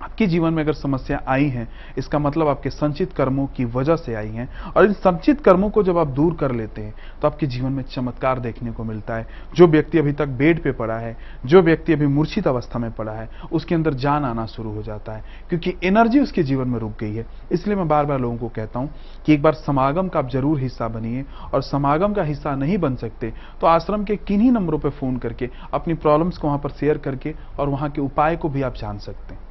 आपके 0.02 0.28
जीवन 0.28 0.54
में 0.54 0.64
अगर 0.64 0.74
समस्या 0.74 1.22
आई 1.28 1.48
है, 1.48 1.68
इसका 1.98 2.20
मतलब 2.20 2.48
आपके 2.48 2.70
संचित 2.70 3.14
कर्मों 3.14 3.46
की 3.48 3.66
वजह 3.68 3.96
से 3.96 4.14
आई 4.16 4.30
है 4.30 4.48
और 4.76 4.86
इन 4.86 4.94
संचित 4.96 5.42
कर्मों 5.42 5.70
को 5.70 5.84
जब 5.84 5.98
आप 5.98 6.08
दूर 6.10 6.34
कर 6.36 6.52
लेते 6.54 6.82
हैं 6.82 6.94
तो 7.22 7.28
आपके 7.28 7.48
जीवन 7.48 7.72
में 7.72 7.84
चमत्कार 7.86 8.40
देखने 8.40 8.72
को 8.72 8.84
मिलता 8.84 9.16
है। 9.16 9.28
जो 9.56 9.68
व्यक्ति 9.68 10.00
अभी 10.00 10.12
तक 10.14 10.28
बेड 10.38 10.62
पे 10.64 10.72
पड़ा 10.74 10.98
है, 10.98 11.16
जो 11.46 11.62
व्यक्ति 11.62 11.94
अभी 11.94 12.08
मूर्छित 12.08 12.48
अवस्था 12.48 12.80
में 12.80 12.92
पड़ा 12.92 13.12
है, 13.12 13.30
उसके 13.52 13.76
अंदर 13.76 13.94
जान 13.96 14.26
आना 14.26 14.46
शुरू 14.48 14.74
हो 14.74 14.84
जाता 14.84 15.14
है, 15.14 15.24
क्योंकि 15.50 15.74
एनर्जी 15.84 16.20
उसके 16.20 16.44
जीवन 16.44 16.68
में 16.68 16.80
रुक 16.80 16.94
गई 17.00 17.14
है। 17.16 17.26
इसलिए 17.52 17.76
मैं 17.76 17.88
बार 17.88 18.06
बार 18.06 18.20
लोगों 18.20 18.38
को 18.38 18.48
कहता 18.50 18.80
हूँ 18.80 18.90
कि 19.26 19.34
एक 19.34 19.42
बार 19.42 19.54
समागम 19.56 20.08
का 20.08 20.20
आप 20.20 20.30
ज़रूर 20.30 20.60
हिस्सा 20.60 20.88
बनिए 20.90 21.26
और 21.54 21.62
समागम 21.64 22.14
का 22.14 22.24
हिस्सा 22.24 22.56
नहीं 22.56 22.78
बन 22.78 22.96
सकते 22.98 23.34
तो 23.62 23.68
आश्रम 23.68 24.04
के 24.04 24.16
किन्हीं 24.18 24.52
नंबरों 24.52 24.80
पर 24.80 24.90
फ़ोन 24.92 25.18
करके, 25.18 25.50
अपनी 25.74 25.94
प्रॉब्लम्स 25.96 26.38
को 26.38 26.48
वहाँ 26.48 26.60
पर 26.60 26.70
शेयर 26.72 26.98
करके 27.00 27.34
और 27.60 27.70
वहाँ 27.70 27.90
के 27.90 28.02
उपाय 28.02 28.36
को 28.36 28.50
भी 28.50 28.62
आप 28.62 28.76
जान 28.76 28.98
सकते 29.00 29.34
हैं। 29.34 29.46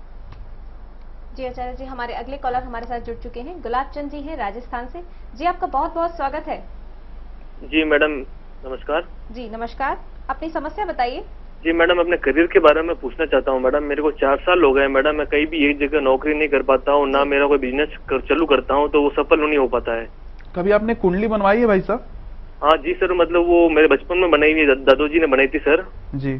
जी 1.37 1.47
आचार्य 1.47 1.73
जी 1.79 1.85
हमारे 1.85 2.15
अगले 2.15 2.37
कॉलर 2.37 2.63
हमारे 2.63 2.87
साथ 2.87 3.01
जुड़ 3.07 3.15
चुके 3.23 3.41
हैं। 3.41 3.55
गुलाब 3.63 3.91
चंद 3.95 4.11
जी 4.11 4.21
हैं 4.21 4.37
राजस्थान 4.37 4.87
से। 4.89 5.01
जी 5.37 5.45
आपका 5.45 5.67
बहुत 5.67 5.95
बहुत 5.95 6.17
स्वागत 6.17 6.45
है। 6.49 6.57
जी 7.65 7.83
मैडम 7.85 8.13
नमस्कार। 8.65 9.03
जी 9.33 9.49
नमस्कार। 9.51 9.99
अपनी 10.31 10.49
समस्या 10.51 10.85
बताइए। 10.85 11.21
जी 11.65 11.73
मैडम 11.73 11.99
अपने 12.01 12.17
करियर 12.17 12.47
के 12.47 12.59
बारे 12.59 12.83
में 12.83 12.95
पूछना 12.97 13.27
चाहता 13.27 13.53
हूँ 13.53 13.61
मैडम। 13.63 13.83
मेरे 13.85 14.03
को 14.03 14.11
चार 14.15 14.37
साल 14.39 14.65
हो 14.65 14.73
गए 14.73 14.87
मैडम 14.89 15.17
मैं 15.17 15.27
कहीं 15.27 15.47
भी 15.47 15.65
एक 15.67 15.79
जगह 15.81 16.01
नौकरी 16.01 16.35
नहीं 16.35 16.49
कर 16.49 16.63
पाता 16.63 16.93
हूँ 16.93 17.09
ना 17.11 17.25
मेरा 17.27 17.47
कोई 17.47 17.59
बिज़नेस 17.59 17.99
कर, 18.09 18.21
चालू 18.21 18.47
करता 18.47 18.75
हूँ 18.75 18.89
तो 18.89 19.03
वो 19.03 19.11
सफल 19.19 19.41
नहीं 19.41 19.59
हो 19.59 19.69
पाता 19.69 19.99
है। 20.01 20.09
कभी 20.57 20.71
आपने 20.71 20.95
कुंडली 20.97 21.29
बनवाई 21.29 21.61
है 21.61 21.67
भाई 21.67 21.81
साहब? 21.83 22.07
हाँ 22.63 22.77
जी 22.79 22.95
सर 22.95 23.13
मतलब 23.15 23.47
वो 23.49 23.69
मेरे 23.71 23.89
बचपन 23.89 24.19
में 24.19 24.31
बनाई 24.31 24.53
हुई 24.53 24.63
है 24.63 24.75
दादू 24.85 25.09
जी 25.09 25.21
ने 25.21 25.27
बनाई 25.27 25.47
थी 25.47 25.59
सर। 25.59 25.87
जी। 26.15 26.35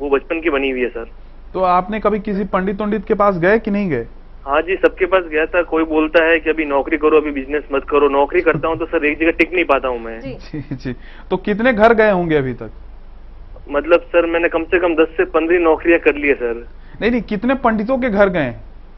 वो 0.00 0.10
बचपन 0.10 0.40
की 0.40 0.50
बनी 0.50 0.70
हुई 0.70 0.80
है 0.80 0.88
सर। 0.88 1.10
तो 1.54 1.62
आपने 1.62 2.00
कभी 2.00 2.18
किसी 2.20 2.44
पंडित 2.52 2.78
पंडित 2.78 3.04
के 3.04 3.14
पास 3.14 3.36
गए 3.38 3.58
कि 3.58 3.70
नहीं 3.70 3.88
गए? 3.90 4.06
हाँ 4.46 4.60
जी 4.62 4.74
सबके 4.76 5.06
पास 5.06 5.24
गया 5.24 5.44
था। 5.46 5.62
कोई 5.62 5.84
बोलता 5.84 6.24
है 6.24 6.38
कि 6.40 6.50
अभी 6.50 6.64
नौकरी 6.64 6.96
करो 6.96 7.16
अभी 7.16 7.30
बिज़नेस 7.32 7.62
मत 7.72 7.84
करो। 7.90 8.08
नौकरी 8.08 8.40
करता 8.40 8.68
हूँ 8.68 8.76
तो 8.78 8.86
सर 8.86 9.04
एक 9.04 9.18
जगह 9.18 9.30
टिक 9.30 9.52
नहीं 9.54 9.64
पाता 9.64 9.88
हूँ 9.88 10.00
मैं। 10.00 10.20
जी। 10.20 10.60
जी 10.72 10.94
तो 11.30 11.36
कितने 11.36 11.72
घर 11.72 11.94
गए 11.94 12.10
होंगे 12.10 12.36
अभी 12.36 12.52
तक? 12.52 12.70
मतलब 13.70 14.00
सर 14.12 14.26
मैंने 14.26 14.48
कम 14.48 14.64
से 14.64 14.78
कम 14.78 14.94
दस 14.94 15.14
से 15.16 15.24
पंद्रह 15.24 15.58
नौकरियाँ 15.58 15.98
कर 15.98 16.14
ली 16.14 16.28
है 16.28 16.34
सर। 16.34 16.66
नहीं 17.00 17.10
नहीं 17.10 17.22
कितने 17.22 17.54
पंडितों 17.64 17.98
के 17.98 18.10
घर 18.10 18.28
गए? 18.28 18.50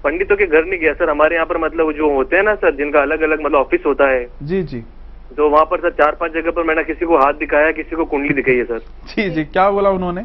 पंडितों 0.04 0.36
के 0.36 0.46
घर 0.46 0.64
नहीं 0.64 0.78
गया 0.80 0.92
सर। 0.92 1.10
हमारे 1.10 1.34
यहाँ 1.34 1.46
पर 1.46 1.58
मतलब 1.58 1.92
जो 1.92 2.10
होते 2.10 2.36
हैं 2.36 2.42
ना 2.42 2.54
सर 2.54 2.74
जिनका 2.76 3.02
अलग 3.02 3.20
अलग 3.20 3.40
मतलब 3.40 3.58
ऑफ़िस 3.58 3.86
होता 3.86 4.08
है। 4.08 4.26
जी 4.42 4.62
जी। 4.62 4.82
तो 5.36 5.48
वहाँ 5.50 5.64
पर 5.64 5.80
सर 5.80 5.90
चार 5.92 6.16
पाँच 6.20 6.32
जगह 6.32 6.50
पर 6.50 6.64
मैंने 6.64 6.84
किसी 6.84 7.06
को 7.06 7.18
हाथ 7.18 7.32
दिखाया 7.34 7.70
किसी 7.72 7.96
को 7.96 8.04
कुंडली 8.04 8.34
दिखाई 8.34 8.56
है 8.56 8.64
सर। 8.64 8.80
जी 9.08 9.30
जी। 9.30 9.44
क्या 9.44 9.70
बोला 9.70 9.90
उन्होंने? 9.90 10.24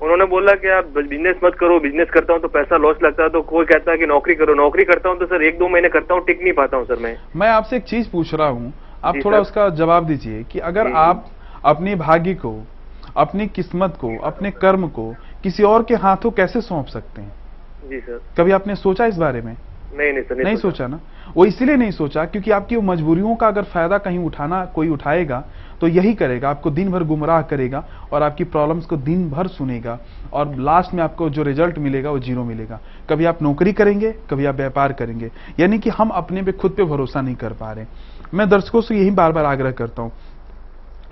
उन्होंने 0.00 0.24
बोला 0.24 0.52
कि 0.54 0.68
आप 0.68 0.86
बिज़नेस 0.96 1.36
मत 1.44 1.54
करो 1.54 1.78
बिज़नेस 1.80 2.10
करता 2.10 2.32
हूँ 2.32 2.40
तो 2.42 2.48
पैसा 2.48 2.76
लॉस 2.76 3.02
लगता 3.02 3.22
है 3.22 3.28
तो 3.28 3.42
कोई 3.42 3.64
कहता 3.64 3.92
है 3.92 3.98
कि 3.98 4.06
नौकरी 4.06 4.34
करो 4.34 4.54
नौकरी 4.54 4.84
करता 4.84 5.08
हूँ 5.08 5.18
तो 5.18 5.26
सर 5.26 5.42
एक 5.42 5.58
दो 5.58 5.68
महीने 5.68 5.88
करता 5.88 6.14
हूँ 6.14 6.24
टिक 6.26 6.42
नहीं 6.42 6.52
पाता 6.52 6.76
हूँ 6.76 6.86
सर 6.86 6.98
मैं। 6.98 7.16
मैं 7.36 7.48
आपसे 7.48 7.76
एक 7.76 7.84
चीज़ 7.84 8.10
पूछ 8.10 8.34
रहा 8.34 8.48
हूँ 8.48 8.72
आप 9.04 9.16
थोड़ा 9.24 9.36
सर। 9.36 9.42
उसका 9.42 9.68
जवाब 9.76 10.06
दीजिए 10.06 10.42
कि 10.44 10.58
अगर 10.70 10.92
आप 10.98 11.30
अपनी 11.64 11.94
भागी 11.96 12.34
को 12.34 12.54
अपनी 13.16 13.46
किस्मत 13.48 13.96
को 14.00 14.16
अपने 14.24 14.50
कर्म 14.50 14.88
को 14.88 15.12
किसी 15.42 15.62
और 15.62 15.82
के 15.82 15.94
हाथों 15.96 16.30
कैसे 16.30 16.60
सौंप 16.60 16.86
सकते 16.86 17.22
हैं? 17.22 17.32
जी 17.84 18.00
सर 18.00 18.20
कभी 18.38 18.52
आपने 18.52 18.74
सोचा 18.76 19.06
इस 19.06 19.16
बारे 19.16 19.42
में? 19.42 19.56
नहीं 19.90 20.12
नहीं 20.12 20.22
सर 20.22 20.42
नहीं 20.44 20.56
सोचा। 20.56 20.86
ना? 20.86 20.98
वो 21.36 21.44
इसलिए 21.44 21.76
नहीं 21.76 21.90
सोचा 21.90 22.24
क्योंकि 22.24 22.50
आपकी 22.50 22.76
वो 22.76 22.82
मजबूरियों 22.82 23.34
का 23.36 23.48
अगर 23.48 23.62
फ़ायदा 23.64 23.98
कहीं 23.98 24.18
उठाना 24.18 24.64
कोई 24.74 24.88
उठाएगा 24.88 25.42
तो 25.80 25.88
यही 25.88 26.14
करेगा 26.14 26.50
आपको 26.50 26.70
दिन 26.70 26.90
भर 26.92 27.04
गुमराह 27.04 27.42
करेगा 27.42 27.84
और 28.12 28.22
आपकी 28.22 28.44
प्रॉब्लम्स 28.46 28.86
को 28.86 28.96
दिन 28.98 29.28
भर 29.30 29.46
सुनेगा 29.48 29.98
और 30.32 30.54
लास्ट 30.58 30.94
में 30.94 31.02
आपको 31.02 31.28
जो 31.30 31.42
रिज़ल्ट 31.42 31.78
मिलेगा 31.78 32.10
वो 32.10 32.18
ज़ीरो 32.18 32.44
मिलेगा। 32.44 32.80
कभी 33.10 33.24
आप 33.24 33.42
नौकरी 33.42 33.72
करेंगे 33.72 34.12
कभी 34.30 34.44
आप 34.44 34.54
व्यापार 34.54 34.92
करेंगे। 34.92 35.30
यानी 35.60 35.78
कि 35.78 35.90
हम 35.90 36.08
अपने 36.12 36.42
पे 36.42 36.52
खुद 36.52 36.72
पे 36.72 36.84
भरोसा 36.84 37.20
नहीं 37.20 37.34
कर 37.34 37.52
पा 37.52 37.72
रहे। 37.72 37.86
मैं 38.34 38.48
दर्शकों 38.48 38.80
से 38.80 38.96
यही 38.96 39.10
बार 39.12 39.32
बार 39.32 39.44
आग्रह 39.44 39.70
करता 39.72 40.02
हूँ 40.02 40.12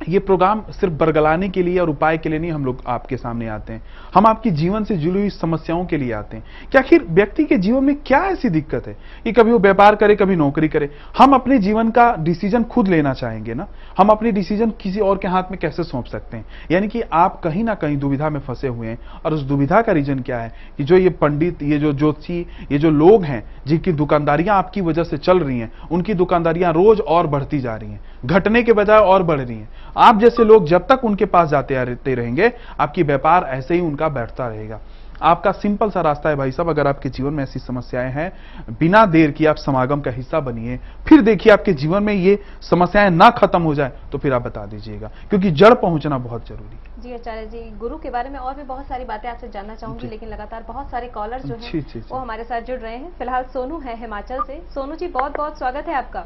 ये 0.09 0.19
प्रोग्राम 0.19 0.63
सिर्फ़ 0.71 0.95
बरगलाने 0.95 1.49
के 1.49 1.63
लिए 1.63 1.79
और 1.79 1.91
उपाय 1.91 2.19
के 2.19 2.29
लिए 2.29 2.39
नहीं 2.39 2.51
हम 2.51 2.65
लोग 2.65 2.83
आपके 2.87 3.17
सामने 3.17 3.49
आते 3.49 3.73
हैं। 3.73 3.83
हम 4.15 4.27
आपकी 4.27 4.51
जीवन 4.51 4.85
से 4.85 4.97
जुड़ी 4.97 5.21
हुई 5.21 5.31
समस्याओं 5.31 5.85
के 5.85 5.97
लिए 5.97 6.13
आते 6.13 6.37
हैं। 6.37 6.45
कि 6.73 6.79
आखिर 6.79 7.07
व्यक्ति 7.11 7.45
के 7.45 7.57
जीवन 7.57 7.85
में 7.85 7.97
क्या 8.07 8.19
ऐसी 8.19 8.49
दिक्कत 8.49 8.87
है? 8.87 8.97
कि 9.25 9.33
कभी 9.33 9.53
वो 9.53 9.59
व्यापार 9.59 9.97
करे, 9.97 10.17
कभी 10.17 10.37
नौकरी 10.37 10.69
करे। 10.69 10.91
हम 11.19 11.33
अपने 11.33 11.59
जीवन 11.59 11.91
का 11.91 12.17
डिसीज़न 12.19 12.65
खुद 12.65 12.89
लेना 12.89 13.13
चाहेंगे 13.13 13.55
ना? 13.55 13.69
हम 13.99 14.09
अपनी 14.09 14.33
डिसीज़न 14.33 14.71
किसी 14.71 15.01
और 15.01 15.19
के 15.19 15.29
हाथ 15.29 15.43
में 15.51 15.61
कैसे 15.61 15.83
सौंप 15.83 16.05
सकते 16.05 16.37
हैं? 16.37 16.45
यानी 16.71 16.89
कि 16.89 17.01
आप 17.01 17.41
कहीं 17.41 17.65
ना 17.65 17.75
कहीं 17.75 17.97
दुविधा 17.97 18.31
में 18.31 18.41
फंसे 18.41 18.69
हुए 18.69 18.87
हैं 18.87 18.99
और 19.25 19.35
उस 19.35 19.41
दुविधा 19.41 19.83
का 19.83 19.93
रीजन 19.93 20.19
क्या 20.19 20.39
है? 20.39 20.53
कि 20.77 20.85
जो 20.85 20.97
ये 20.97 21.09
पंडित, 21.09 21.63
ये 21.63 21.79
जो 21.79 21.93
ज्योतिषी, 21.93 22.47
ये 22.73 22.79
जो 22.79 22.91
लोग 22.91 23.25
हैं, 23.25 23.45
जिनकी 23.67 23.93
दुकानदारियाँ 23.93 24.57
आपकी 24.57 24.81
वजह 24.81 25.05
से 25.05 25.19
चल 25.19 25.41
रही 25.41 25.59
हैं, 25.59 25.73
उनकी 25.91 26.15
दुकानदारियाँ 26.15 26.73
रोज 26.73 27.01
और 27.01 27.27
बढ़ती 27.27 27.59
जा 27.59 27.77
रही 27.77 27.91
हैं। 27.91 28.01
घटने 28.25 28.63
के 28.63 28.73
बजाय 28.73 28.99
और 28.99 29.23
बढ़ 29.23 29.41
रही 29.41 29.59
हैं। 29.59 29.69
आप 29.99 30.19
जैसे 30.21 30.45
लोग 30.45 30.67
जब 30.67 30.87
तक 30.87 31.05
उनके 31.05 31.25
पास 31.27 31.49
जाते 31.49 31.85
रहते 31.85 32.15
रहेंगे 32.15 32.53
आपकी 32.81 33.03
व्यापार 33.03 33.45
ऐसे 33.49 33.75
ही 33.75 33.81
उनका 33.81 34.09
बैठता 34.09 34.49
रहेगा। 34.49 34.81
आपका 35.23 35.51
सिंपल 35.53 35.91
सा 35.91 36.01
रास्ता 36.01 36.29
है 36.29 36.37
भाई 36.37 36.53
साहब 36.53 36.69
अगर 36.69 36.87
आपके 36.87 37.09
जीवन 37.09 37.33
में 37.35 37.43
ऐसी 37.45 37.59
समस्याएँ 37.59 38.11
हैं 38.13 38.77
बिना 38.81 39.05
देर 39.07 39.31
की 39.31 39.47
आप 39.47 39.57
समागम 39.57 40.01
का 40.01 40.11
हिस्सा 40.11 40.41
बनिए। 40.41 40.77
फिर 41.09 41.21
देखिए 41.21 41.53
आपके 41.53 41.73
जीवन 41.73 42.03
में 42.03 42.13
ये 42.15 42.39
समस्याएँ 42.63 43.11
ना 43.11 43.31
खत्म 43.31 43.63
हो 43.63 43.75
जाए 43.75 43.93
तो 44.13 44.19
फिर 44.19 44.33
आप 44.33 44.43
बता 44.43 44.65
दीजिएगा 44.67 45.11
क्योंकि 45.31 45.51
जड़ 45.53 45.73
पहुँचना 45.75 46.19
बहुत 46.19 46.47
ज़रूरी 46.49 46.77
है। 46.77 47.03
जी 47.03 47.15
आचार्य 47.15 47.47
जी 47.47 47.71
गुरु 47.79 47.99
के 47.99 48.11
बारे 48.11 48.31
में 48.31 48.39
और 48.39 48.55
भी 48.55 48.63
बहुत 48.63 48.87
सारी 48.87 49.05
बातें 49.05 49.29
आपसे 49.29 49.49
जानना 49.49 49.75
चाहूँगी 49.75 50.09
लेकिन 50.09 50.29
लगातार 50.29 50.65
बहुत 50.69 50.91
सारे 50.91 51.09
कॉलर 51.09 51.41
जो 51.41 51.57
जी, 51.57 51.79
हैं। 51.79 52.03
वो 52.11 52.19
हमारे 52.19 52.45
साथ 52.45 52.61
जुड़ 52.61 52.79
रहे 52.79 52.97
हैं। 52.97 53.11
फ़िलहाल 53.19 53.45
सोनू 53.53 53.79
है 53.79 53.97
हिमाचल 54.01 54.43
से। 54.43 54.63
सोनू 54.75 54.97
जी 54.97 55.09
बहुत 55.09 55.37
बहुत 55.37 55.59
स्वागत 55.59 55.89
है 55.89 55.95
आपका। 55.95 56.21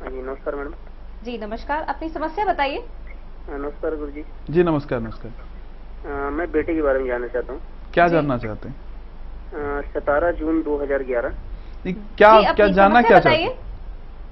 हाँ 0.00 0.10
नमस्कार 0.12 0.54
मैडम। 0.54 0.91
जी 1.24 1.36
नमस्कार। 1.38 1.82
अपनी 1.88 2.08
समस्या 2.08 2.44
बताइए। 2.44 2.78
हाँ, 3.48 3.58
नमस्कार 3.58 3.94
गुरु 3.96 4.10
जी 4.12 4.24
जी 4.50 4.62
नमस्कार। 4.62 5.00
नमस्कार 5.00 6.30
मैं 6.32 6.50
बेटे 6.52 6.74
के 6.74 6.82
बारे 6.82 6.98
में 6.98 7.06
जानना 7.06 7.26
चाहता 7.26 7.52
हूँ। 7.52 7.60
क्या 7.94 8.06
जानना 8.08 8.36
चाहते 8.38 8.68
हैं? 8.68 9.82
सतारह 9.92 10.30
जून 10.32 10.62
2011 10.62 11.32
नहीं, 11.84 11.94
क्या 12.18 12.52
क्या 12.52 12.66
जानना 12.68 13.02
क्या 13.02 13.18
चाहते 13.20 13.42
हैं? 13.42 13.52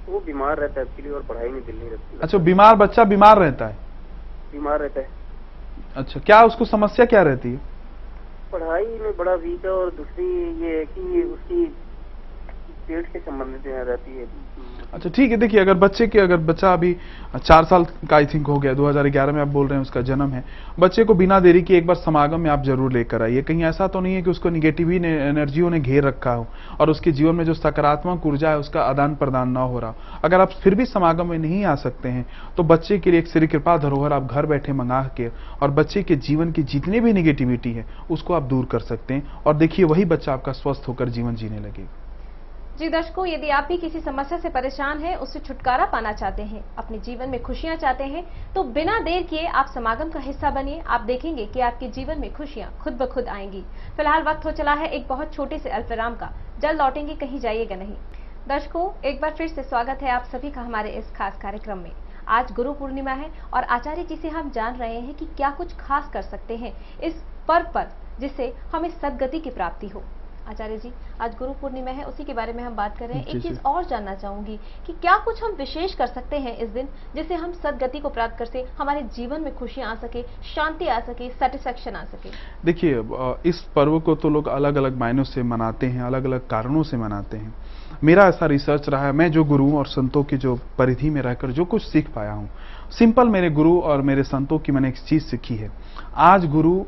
वो 0.07 0.19
बीमार 0.19 0.57
रहता 0.57 0.79
है 0.81 0.85
एक्चुअली 0.87 1.11
और 1.11 1.21
पढ़ाई 1.29 1.49
में 1.49 1.65
दिल 1.65 1.75
नहीं 1.77 1.89
रहती 1.89 2.19
अच्छा 2.23 2.37
बीमार 2.39 2.75
बच्चा 2.75 3.03
बीमार 3.05 3.37
रहता 3.39 3.67
है? 3.67 3.77
बीमार 4.51 4.79
रहता 4.79 4.99
है। 4.99 5.07
अच्छा 5.95 6.19
क्या 6.19 6.41
उसको 6.45 6.65
समस्या 6.65 7.05
क्या 7.05 7.21
रहती 7.21 7.51
है? 7.51 7.59
पढ़ाई 8.51 8.85
में 8.99 9.15
बड़ा 9.17 9.33
वीक 9.37 9.65
है 9.65 9.71
और 9.71 9.89
दूसरी 9.97 10.25
ये 10.63 10.77
है 10.77 10.85
कि 10.87 11.23
उसकी 11.23 11.65
पेट 12.91 13.13
से 13.13 13.19
संबंधित 13.21 13.67
रहती 13.67 14.17
है। 14.17 14.27
अच्छा 14.93 15.09
ठीक 15.09 15.31
है, 15.31 15.37
देखिए, 15.37 15.59
अगर 15.59 15.73
बच्चे 15.73 16.05
के, 16.07 16.19
अगर 16.19 16.37
बच्चा 16.37 16.71
अभी 16.73 16.95
चार 17.37 17.65
साल 17.65 17.83
का 18.09 18.15
आई 18.15 18.25
थिंक 18.25 18.47
हो 18.47 18.57
गया 18.59 18.73
2011 18.73 19.33
में 19.33 19.41
आप 19.41 19.47
बोल 19.47 19.67
रहे 19.67 19.75
हैं, 19.75 19.81
उसका 19.81 20.01
जन्म 20.01 20.31
है, 20.31 20.43
बच्चे 20.79 21.03
को 21.03 21.13
बिना 21.13 21.39
देरी 21.39 21.61
के 21.61 21.77
एक 21.77 21.85
बार 21.87 21.95
समागम 21.95 22.39
में 22.41 22.49
आप 22.51 22.63
ज़रूर 22.63 22.91
लेकर 22.93 23.21
आइए। 23.21 23.41
कहीं 23.41 23.63
ऐसा 23.63 23.87
तो 23.87 23.99
नहीं 23.99 24.15
है 24.15 24.21
कि 24.21 24.29
उसको 24.29 24.49
निगेटिव 24.49 24.89
ही 24.89 24.97
एनर्जियों 24.97 25.69
ने 25.69 25.79
घेर 25.79 26.03
रखा 26.03 26.33
हो 26.33 26.45
और 26.79 26.89
उसके 26.89 27.11
जीवन 27.11 27.35
में 27.35 27.43
जो 27.45 27.53
सकारात्मक 27.53 28.25
ऊर्जा 28.25 28.49
है, 28.49 28.57
उसका 28.57 28.81
आदान 28.81 29.15
प्रदान 29.15 29.49
ना 29.49 29.61
हो 29.61 29.79
रहा 29.79 30.19
अगर 30.23 30.41
आप 30.41 30.51
फिर 30.63 30.75
भी 30.75 30.85
समागम 30.87 31.29
में 31.29 31.37
नहीं 31.37 31.63
आ 31.65 31.75
सकते 31.77 32.09
हैं 32.09 32.25
तो 32.57 32.63
बच्चे 32.65 32.99
के 32.99 33.11
लिए 33.11 33.19
एक 33.19 33.27
श्री 33.27 33.47
कृपा 33.47 33.77
धरोहर 33.77 34.13
आप 34.13 34.31
घर 34.33 34.45
बैठे 34.45 34.73
मंगा 34.73 35.01
के 35.17 35.29
और 35.61 35.71
बच्चे 35.71 36.03
के 36.03 36.15
जीवन 36.17 36.51
की 36.51 36.63
जितनी 36.65 36.99
भी 36.99 37.13
निगेटिविटी 37.13 37.73
है, 37.73 37.85
उसको 38.11 38.33
आप 38.33 38.43
दूर 38.43 38.65
कर 38.65 38.79
सकते 38.81 39.13
हैं 39.13 39.43
और 39.45 39.55
देखिए, 39.55 39.85
वही 39.85 40.05
बच्चा 40.07 40.33
आपका 40.33 40.51
स्वस्थ 40.53 40.87
होकर 40.87 41.09
जीवन 41.09 41.35
जीने 41.35 41.59
लगेगा। 41.59 42.00
जी 42.81 42.87
दर्शकों, 42.89 43.25
यदि 43.27 43.49
आप 43.49 43.65
भी 43.67 43.75
किसी 43.77 43.99
समस्या 43.99 44.37
से 44.37 44.49
परेशान 44.49 44.99
हैं, 44.99 45.15
उससे 45.15 45.39
छुटकारा 45.39 45.85
पाना 45.85 46.11
चाहते 46.11 46.43
हैं, 46.43 46.63
अपने 46.75 46.97
जीवन 46.99 47.29
में 47.29 47.41
खुशियाँ 47.43 47.75
चाहते 47.75 48.03
हैं 48.03 48.53
तो 48.53 48.63
बिना 48.73 48.97
देर 48.99 49.23
किए 49.23 49.45
आप 49.47 49.65
समागम 49.73 50.09
का 50.09 50.19
हिस्सा 50.19 50.49
बनिए। 50.49 50.79
आप 50.87 51.01
देखेंगे 51.01 51.45
कि 51.45 51.59
आपके 51.59 51.87
जीवन 51.89 52.19
में 52.19 52.33
खुशियाँ 52.33 52.71
खुद 52.79 52.93
ब 52.93 53.05
खुद 53.05 53.27
आएँगी। 53.27 53.61
फ़िलहाल 53.97 54.23
वक्त 54.23 54.45
हो 54.45 54.51
चला 54.51 54.73
है 54.73 54.87
एक 54.89 55.07
बहुत 55.07 55.33
छोटे 55.33 55.59
से 55.59 55.69
अल्पविराम 55.69 56.15
का। 56.15 56.29
जल्द 56.61 56.81
लौटेंगे, 56.81 57.15
कहीं 57.15 57.39
जाइएगा 57.39 57.75
नहीं। 57.75 57.95
दर्शकों, 58.47 58.89
एक 59.01 59.21
बार 59.21 59.33
फिर 59.33 59.47
से 59.47 59.63
स्वागत 59.63 60.01
है 60.01 60.09
आप 60.11 60.23
सभी 60.31 60.51
का 60.51 60.61
हमारे 60.61 60.91
इस 60.91 61.11
खास 61.11 61.37
कार्यक्रम 61.41 61.77
में। 61.77 61.91
आज 62.29 62.51
गुरु 62.51 62.73
पूर्णिमा 62.73 63.11
है 63.11 63.29
और 63.53 63.63
आचार्य 63.69 64.03
जी 64.03 64.15
से 64.15 64.29
हम 64.29 64.49
जान 64.51 64.75
रहे 64.75 64.99
हैं 64.99 65.13
कि 65.15 65.25
क्या 65.27 65.51
कुछ 65.51 65.75
खास 65.77 66.09
कर 66.13 66.21
सकते 66.21 66.57
हैं 66.57 66.73
इस 66.99 67.21
पर्व 67.47 67.71
पर, 67.75 67.91
जिससे 68.19 68.53
हमें 68.73 68.89
सदगति 68.91 69.39
की 69.39 69.49
प्राप्ति 69.51 69.87
हो। 69.87 70.03
आचार्य 70.51 70.77
जी 70.77 70.91
आज 71.21 71.35
गुरु 71.39 71.51
पूर्णिमा 71.61 71.91
है 71.91 72.03
उसी 72.03 72.23
के 72.23 72.33
बारे 72.33 72.53
में 72.53 72.63
हम 72.63 72.75
बात 72.75 72.97
कर 72.97 73.07
रहे 73.07 73.17
हैं। 73.17 73.25
एक 73.25 73.41
चीज़ 73.43 73.59
और 73.65 73.85
जानना 73.85 74.15
चाहूँगी 74.15 74.57
कि 74.87 74.93
क्या 75.01 75.15
कुछ 75.25 75.43
हम 75.43 75.51
विशेष 75.57 75.93
कर 75.95 76.07
सकते 76.07 76.39
हैं 76.39 76.55
इस 76.57 76.69
दिन 76.69 76.87
जिससे 77.15 77.35
हम 77.35 77.51
सदगति 77.53 77.99
को 77.99 78.09
प्राप्त 78.09 78.37
कर 78.39 78.45
से 78.47 78.65
हमारे 78.79 79.01
जीवन 79.15 79.41
में 79.41 79.53
खुशियाँ 79.55 79.91
आ 79.91 79.95
सके 79.97 80.23
शांति 80.45 80.87
आ 80.87 80.99
सके 81.01 81.29
सेटिस्फेक्शन 81.31 81.95
आ 81.95 82.03
सके। 82.05 82.29
देखिए 82.65 83.01
इस 83.45 83.61
पर्व 83.75 83.99
को 83.99 84.15
तो 84.15 84.29
लोग 84.29 84.47
अलग 84.49 84.75
अलग 84.75 84.97
मायनों 84.99 85.23
से 85.23 85.43
मनाते 85.45 85.87
हैं 85.87 86.01
अलग 86.03 86.25
अलग 86.25 86.47
कारणों 86.47 86.83
से 86.83 86.97
मनाते 86.97 87.37
हैं। 87.37 87.53
मेरा 88.03 88.27
ऐसा 88.27 88.45
रिसर्च 88.47 88.89
रहा 88.89 89.05
है 89.05 89.11
मैं 89.13 89.31
जो 89.31 89.43
गुरुओं 89.45 89.77
और 89.77 89.87
संतों 89.87 90.23
की 90.23 90.37
जो 90.37 90.55
परिधि 90.77 91.09
में 91.09 91.21
रहकर 91.21 91.51
जो 91.51 91.65
कुछ 91.65 91.81
सीख 91.83 92.09
पाया 92.09 92.31
हूँ 92.33 92.49
सिंपल 92.91 93.29
मेरे 93.29 93.49
गुरु 93.51 93.79
और 93.81 94.01
मेरे 94.01 94.23
संतों 94.25 94.59
की 94.59 94.71
मैंने 94.71 94.89
एक 94.89 94.97
चीज़ 94.99 95.23
सीखी 95.23 95.55
है। 95.55 95.71
आज 96.29 96.45
गुरु 96.51 96.83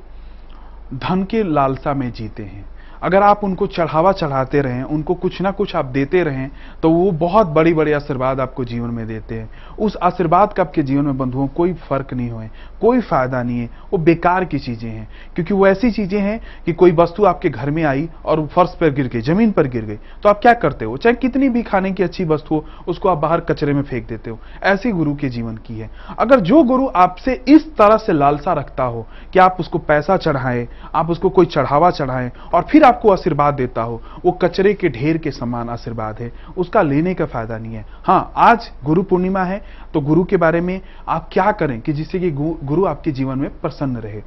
धन 0.96 1.24
के 1.24 1.44
लालसा 1.44 1.94
में 1.94 2.12
जीते 2.12 2.44
हैं 2.44 2.66
अगर 3.04 3.24
आप 3.24 3.44
उनको 3.44 3.68
चढ़ावा 3.68 4.12
चढ़ाते 4.12 4.62
रहें, 4.62 4.84
उनको 4.84 5.14
कुछ 5.16 5.42
ना 5.42 5.52
कुछ 5.52 5.76
आप 5.76 5.86
देते 5.86 6.24
रहें 6.24 6.50
तो 6.84 6.90
वो 6.90 7.12
बहुत 7.20 7.48
बड़ी 7.50 7.74
बड़ी 7.74 7.92
आशीर्वाद 7.92 8.40
आपको 8.40 8.66
जीवन 8.66 8.90
में 8.90 9.06
देते 9.08 9.36
हैं। 9.36 9.50
उस 9.78 9.98
आशीर्वाद 10.04 10.54
का 10.54 10.64
आपके 10.64 10.84
जीवन 10.84 11.06
में 11.06 11.18
बंधुओं, 11.18 11.48
कोई 11.48 11.74
फ़र्क 11.74 12.14
नहीं 12.14 12.30
हुए, 12.30 12.50
कोई 12.82 13.02
फ़ायदा 13.02 13.42
नहीं 13.44 13.60
है। 13.60 13.70
वो 13.92 13.98
बेकार 14.00 14.46
की 14.46 14.60
चीज़ें 14.60 14.90
हैं, 14.90 15.08
क्योंकि 15.36 15.54
वो 15.54 15.68
ऐसी 15.68 15.92
चीज़ें 15.92 16.20
हैं 16.20 16.40
कि 16.66 16.74
कोई 16.74 16.92
वस्तु 16.94 17.26
आपके 17.26 17.50
घर 17.50 17.72
में 17.72 17.84
आई 17.84 18.08
और 18.26 18.46
फर्श 18.48 18.76
पर 18.82 18.94
गिर 18.94 19.08
गई, 19.08 19.22
ज़मीन 19.22 19.52
पर 19.52 19.68
गिर 19.68 19.86
गई 19.86 19.98
तो 20.24 20.30
आप 20.30 20.40
क्या 20.42 20.54
करते 20.56 20.86
हो? 20.86 20.98
चाहे 20.98 21.16
कितनी 21.16 21.50
भी 21.50 21.64
खाने 21.64 21.92
की 21.92 22.04
अच्छी 22.04 22.26
वस्तु 22.26 22.56
हो, 22.56 22.66
उसको 22.88 23.10
आप 23.10 23.18
बाहर 23.18 23.42
कचरे 23.42 23.74
में 23.74 23.82
फेंक 23.84 24.08
देते 24.08 24.30
हो। 24.30 24.40
ऐसे 24.64 24.92
गुरु 24.92 25.16
के 25.16 25.30
जीवन 25.30 25.58
की 25.58 25.80
है। 25.80 25.90
अगर 26.20 26.40
जो 26.42 26.64
गुरु 26.64 26.88
आपसे 26.96 27.34
इस 27.48 27.68
तरह 27.76 27.98
से 27.98 28.14
लालसा 28.14 28.54
रखता 28.54 28.84
हो 28.84 29.06
कि 29.34 29.40
आप 29.40 29.58
उसको 29.60 29.80
पैसा 29.80 30.18
चढ़ाएँ, 30.18 30.68
आप 30.96 31.10
उसको 31.10 31.30
कोई 31.30 31.46
चढ़ावा 31.48 31.92
चढ़ाएँ 31.92 32.32
और 32.54 32.64
फिर 32.64 32.84
आपको 32.94 33.12
आशीर्वाद 33.12 33.54
देता 33.54 33.82
हो। 33.82 34.02
वो 34.26 34.32
कचरे 34.42 34.74
के 34.74 34.90
ढेर 34.92 35.18
के 35.18 35.32
समान 35.32 35.70
आशीर्वाद 35.70 36.20
है। 36.20 36.32
उसका 36.58 36.82
लेने 36.82 37.14
का 37.14 37.26
फ़ायदा 37.26 37.58
नहीं 37.58 37.76
है। 37.76 37.86
हाँ 38.06 38.32
आज 38.38 38.70
गुरु 38.84 39.04
पूर्णिमा 39.04 39.44
है 39.44 39.62
तो 39.94 40.02
गुरु 40.02 40.24
के 40.24 40.38
बारे 40.38 40.62
में 40.62 40.80
आप 41.08 41.30
क्या 41.34 41.52
करें 41.54 41.80
कि 41.82 41.94
जिससे 41.94 42.20
कि 42.20 42.32
गुरु 42.32 42.86
आपके 42.86 43.12
जीवन 43.12 43.40
में 43.40 43.50
प्रसन्न 43.62 43.98
रहे। 43.98 44.22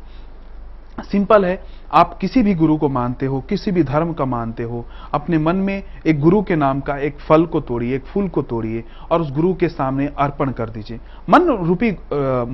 सिंपल 1.03 1.45
है, 1.45 1.61
आप 1.93 2.17
किसी 2.19 2.43
भी 2.43 2.55
गुरु 2.55 2.77
को 2.77 2.89
मानते 2.89 3.27
हो, 3.27 3.41
किसी 3.41 3.71
भी 3.71 3.83
धर्म 3.83 4.13
का 4.13 4.25
मानते 4.25 4.63
हो, 4.63 4.85
अपने 5.15 5.39
मन 5.39 5.57
में 5.57 5.83
एक 6.07 6.21
गुरु 6.21 6.43
के 6.43 6.57
नाम 6.57 6.81
का 6.81 6.97
एक 6.99 7.19
फल 7.19 7.45
को 7.47 7.61
तोड़िए, 7.61 7.97
एक 7.97 8.05
फूल 8.05 8.29
को 8.29 8.43
तोड़िए 8.43 8.85
और 9.11 9.21
उस 9.21 9.33
गुरु 9.33 9.53
के 9.55 9.69
सामने 9.69 10.07
अर्पण 10.19 10.51
कर 10.51 10.71
दीजिए। 10.71 11.01
मन 11.31 11.49
रूपी 11.67 11.91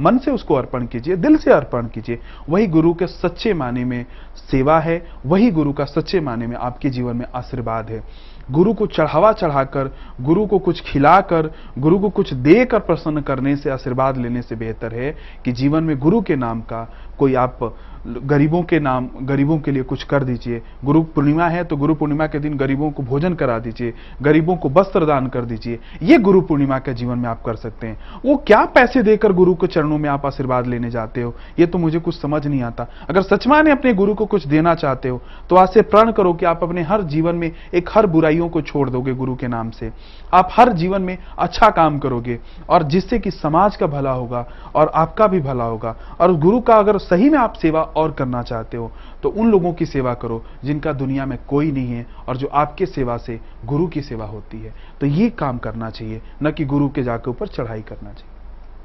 मन 0.03 0.21
से 0.25 0.31
उसको 0.31 0.55
अर्पण 0.55 0.87
कीजिए, 0.87 1.17
दिल 1.17 1.37
से 1.37 1.53
अर्पण 1.53 1.87
कीजिए। 1.87 2.19
वही 2.49 2.67
गुरु 2.67 2.95
के 2.95 3.07
सच्चे 3.07 3.55
माने 3.55 3.85
में 3.85 4.05
सेवा 4.51 4.79
है, 4.81 5.03
वही 5.27 5.51
गुरु 5.51 5.73
का 5.73 5.85
सच्चे 5.85 6.21
माने 6.21 6.47
में 6.47 6.57
आपके 6.57 6.91
जीवन 6.91 7.17
में 7.17 7.27
आशीर्वाद 7.35 7.91
है। 7.91 8.03
गुरु 8.51 8.73
को 8.75 8.87
चढ़ावा 8.87 9.33
चढ़ाकर, 9.33 9.91
गुरु 10.21 10.47
को 10.47 10.59
कुछ 10.59 10.81
खिलाकर, 10.83 11.51
गुरु 11.79 11.99
को 11.99 12.09
कुछ 12.11 12.33
देकर 12.35 12.79
प्रसन्न 12.81 13.21
करने 13.21 13.57
से, 13.57 13.71
आशीर्वाद 13.71 14.17
लेने 14.17 14.43
से 14.43 14.57
बेहतर 14.57 14.95
है 14.95 15.15
कि 15.45 15.53
जीवन 15.53 15.85
में 15.85 15.99
गुरु 15.99 16.21
के 16.21 16.37
नाम 16.37 16.61
का 16.63 16.89
कोई 17.19 17.35
आप 17.35 17.59
गरीबों 18.07 18.63
के 18.63 18.79
नाम, 18.81 19.09
गरीबों 19.23 19.59
के 19.59 19.71
लिए 19.71 19.83
कुछ 19.83 20.03
कर 20.03 20.25
दीजिए। 20.25 20.61
गुरु 20.85 21.03
पूर्णिमा 21.15 21.47
है 21.49 21.63
तो 21.65 21.77
गुरु 21.77 21.95
पूर्णिमा 21.95 22.27
के 22.27 22.39
दिन 22.39 22.57
गरीबों 22.57 22.91
को 22.91 23.03
भोजन 23.03 23.35
करा 23.35 23.59
दीजिए, 23.59 23.93
गरीबों 24.23 24.57
को 24.57 24.69
वस्त्र 24.71 25.07
दान 25.07 25.27
कर 25.27 25.45
दीजिए। 25.45 25.79
ये 26.03 26.19
गुरु 26.19 26.41
पूर्णिमा 26.41 26.79
के 26.79 26.95
जीवन 26.95 27.19
में 27.19 27.29
आप 27.29 27.43
कर 27.43 27.57
सकते 27.57 27.87
हैं। 27.87 28.21
वो 28.25 28.37
क्या 28.37 28.65
पैसे 28.75 29.03
देकर 29.03 29.33
गुरु 29.33 29.55
के 29.55 29.67
चरणों 29.67 29.99
में 29.99 30.09
आप 30.11 30.27
आशीर्वाद 30.27 30.67
लेने 30.67 30.91
जाते 30.91 31.23
हो? 31.23 31.35
ये 31.59 31.67
तो 31.67 31.79
मुझे 31.79 31.99
कुछ 31.99 32.15
समझ 32.15 32.47
नहीं 32.47 32.63
आता। 32.63 32.87
अगर 33.09 33.23
सच 33.23 33.47
माने 33.47 33.71
अपने 33.71 33.93
गुरु 33.95 34.15
को 34.15 34.27
कुछ 34.27 34.47
देना 34.47 34.75
चाहते 34.75 35.09
हो 35.09 35.21
तो 35.51 35.57
आज 35.57 35.69
से 35.69 35.83
प्रण 35.85 36.11
करो 36.13 36.33
कि 36.33 36.47
आप 36.47 36.63
अपने 36.63 36.83
हर 36.83 37.03
जीवन 37.05 37.35
में 37.35 37.51
एक 37.75 37.91
हर 37.95 38.07
बुराइयों 38.33 38.49
को 38.49 38.61
छोड़ 38.63 38.89
दोगे 38.91 39.13
गुरु 39.15 39.35
के 39.37 39.49
नाम 39.49 39.71
से। 39.71 39.91
आप 40.33 40.49
हर 40.53 40.73
जीवन 40.73 41.03
में 41.03 41.17
अच्छा 41.39 41.69
काम 41.71 41.99
करोगे 41.99 42.39
और 42.69 42.83
जिससे 42.85 43.19
कि 43.19 43.31
समाज 43.31 43.77
का 43.77 43.87
भला 43.87 44.11
होगा 44.13 44.47
और 44.75 44.91
आपका 44.95 45.27
भी 45.27 45.41
भला 45.41 45.65
होगा। 45.65 45.95
और 46.21 46.33
गुरु 46.41 46.61
का 46.61 46.75
अगर 46.75 46.99
सही 47.01 47.29
में 47.31 47.39
आप 47.39 47.53
सेवा 47.55 47.83
और 47.83 48.13
करना 48.13 48.43
चाहते 48.43 48.77
हो 48.77 48.91
तो 49.23 49.29
उन 49.31 49.51
लोगों 49.51 49.73
की 49.73 49.87
सेवा 49.87 50.15
करो 50.15 50.43
जिनका 50.65 50.93
दुनिया 50.93 51.27
में 51.27 51.39
कोई 51.49 51.71
नहीं 51.73 51.93
है 51.93 52.07
और 52.29 52.37
जो 52.37 52.47
आपके 52.55 52.87
सेवा 52.87 53.17
से 53.17 53.39
गुरु 53.65 53.87
की 53.87 54.01
सेवा 54.03 54.27
होती 54.27 54.59
है। 54.59 54.73
तो 55.01 55.07
ये 55.09 55.29
काम 55.39 55.59
करना 55.59 55.91
चाहिए 55.91 56.21
न 56.43 56.51
कि 56.51 56.65
गुरु 56.65 56.89
के 56.89 57.03
जाके 57.03 57.31
ऊपर 57.31 57.47
चढ़ाई 57.49 57.83
करना 57.83 58.13
चाहिए। 58.13 58.31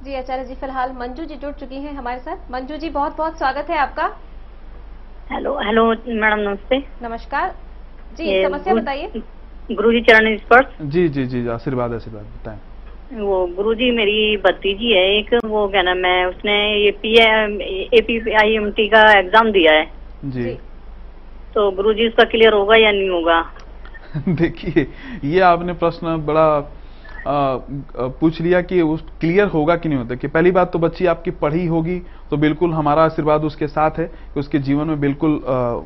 जी 0.03 0.15
आचार्य 0.15 0.45
जी 0.45 0.55
फ़िलहाल 0.55 0.91
मंजू 0.91 1.25
जी 1.25 1.35
जुड़ 1.35 1.53
चुकी 1.53 1.75
हैं 1.75 1.93
हमारे 1.93 2.19
साथ। 2.19 2.51
मंजू 2.51 2.77
जी 2.77 2.89
बहुत 2.89 3.17
बहुत 3.17 3.37
स्वागत 3.37 3.69
है 3.69 3.77
आपका। 3.77 4.09
हेलो 5.31 5.57
हेलो 5.59 5.87
मैडम 5.89 6.49
नमस्ते। 6.49 6.79
नमस्कार। 7.01 7.55
जी 8.17 8.43
समस्या 8.45 8.73
गुरु- 9.67 9.81
गुरुजी 9.81 10.01
चरण 10.01 10.37
स्पर्श। 10.37 10.65
जी 10.81 11.07
जी 11.07 11.25
जी 11.25 11.47
आशीर्वाद 11.47 11.93
आशीर्वाद 11.93 12.23
बताएँ। 12.23 12.57
वो 13.19 13.47
गुरुजी 13.47 13.91
मेरी 13.91 14.37
भतीजी 14.37 14.93
है 14.93 15.17
एक 15.17 15.39
वो 15.45 15.67
क्या 15.67 15.81
नाम 15.81 16.05
है 16.05 16.27
उसने 16.27 16.83
ये 16.85 16.91
P 16.91 17.17
A 17.97 18.01
P 18.01 18.31
I 18.31 18.53
M 18.53 18.71
T 18.71 18.87
का 18.87 19.19
एग्ज़ाम 19.19 19.51
दिया 19.51 19.73
है। 19.73 19.91
जी। 20.25 20.43
जी। 20.43 20.57
तो 21.55 21.71
गुरुजी 21.71 22.07
उसका 22.07 22.23
क्लियर 22.23 22.53
होगा 22.53 22.75
या 22.75 22.91
नहीं 22.91 23.09
होगा? 23.09 23.51
देखिए 24.27 24.87
ये 25.23 25.39
आपने 25.39 25.73
प्रश्न 25.73 26.17
बड़ा 26.17 26.73
आ, 27.27 27.57
पूछ 27.99 28.41
लिया 28.41 28.61
कि 28.61 28.81
उस 28.81 29.01
क्लियर 29.01 29.47
होगा 29.47 29.75
कि 29.75 29.89
नहीं 29.89 29.99
होता। 29.99 30.15
कि 30.15 30.27
पहली 30.27 30.51
बात 30.51 30.73
तो 30.73 30.79
बच्ची 30.79 31.05
आपकी 31.05 31.31
पढ़ी 31.31 31.65
होगी 31.65 31.99
तो 31.99 32.37
बिल्कुल 32.37 32.73
हमारा 32.73 33.03
आशीर्वाद 33.03 33.43
उसके 33.43 33.67
साथ 33.67 33.91
है 33.91 34.05
कि 34.33 34.39
उसके 34.39 34.59
जीवन 34.59 34.87
में 34.87 34.99
बिल्कुल 34.99 35.31
आ, 35.47 35.79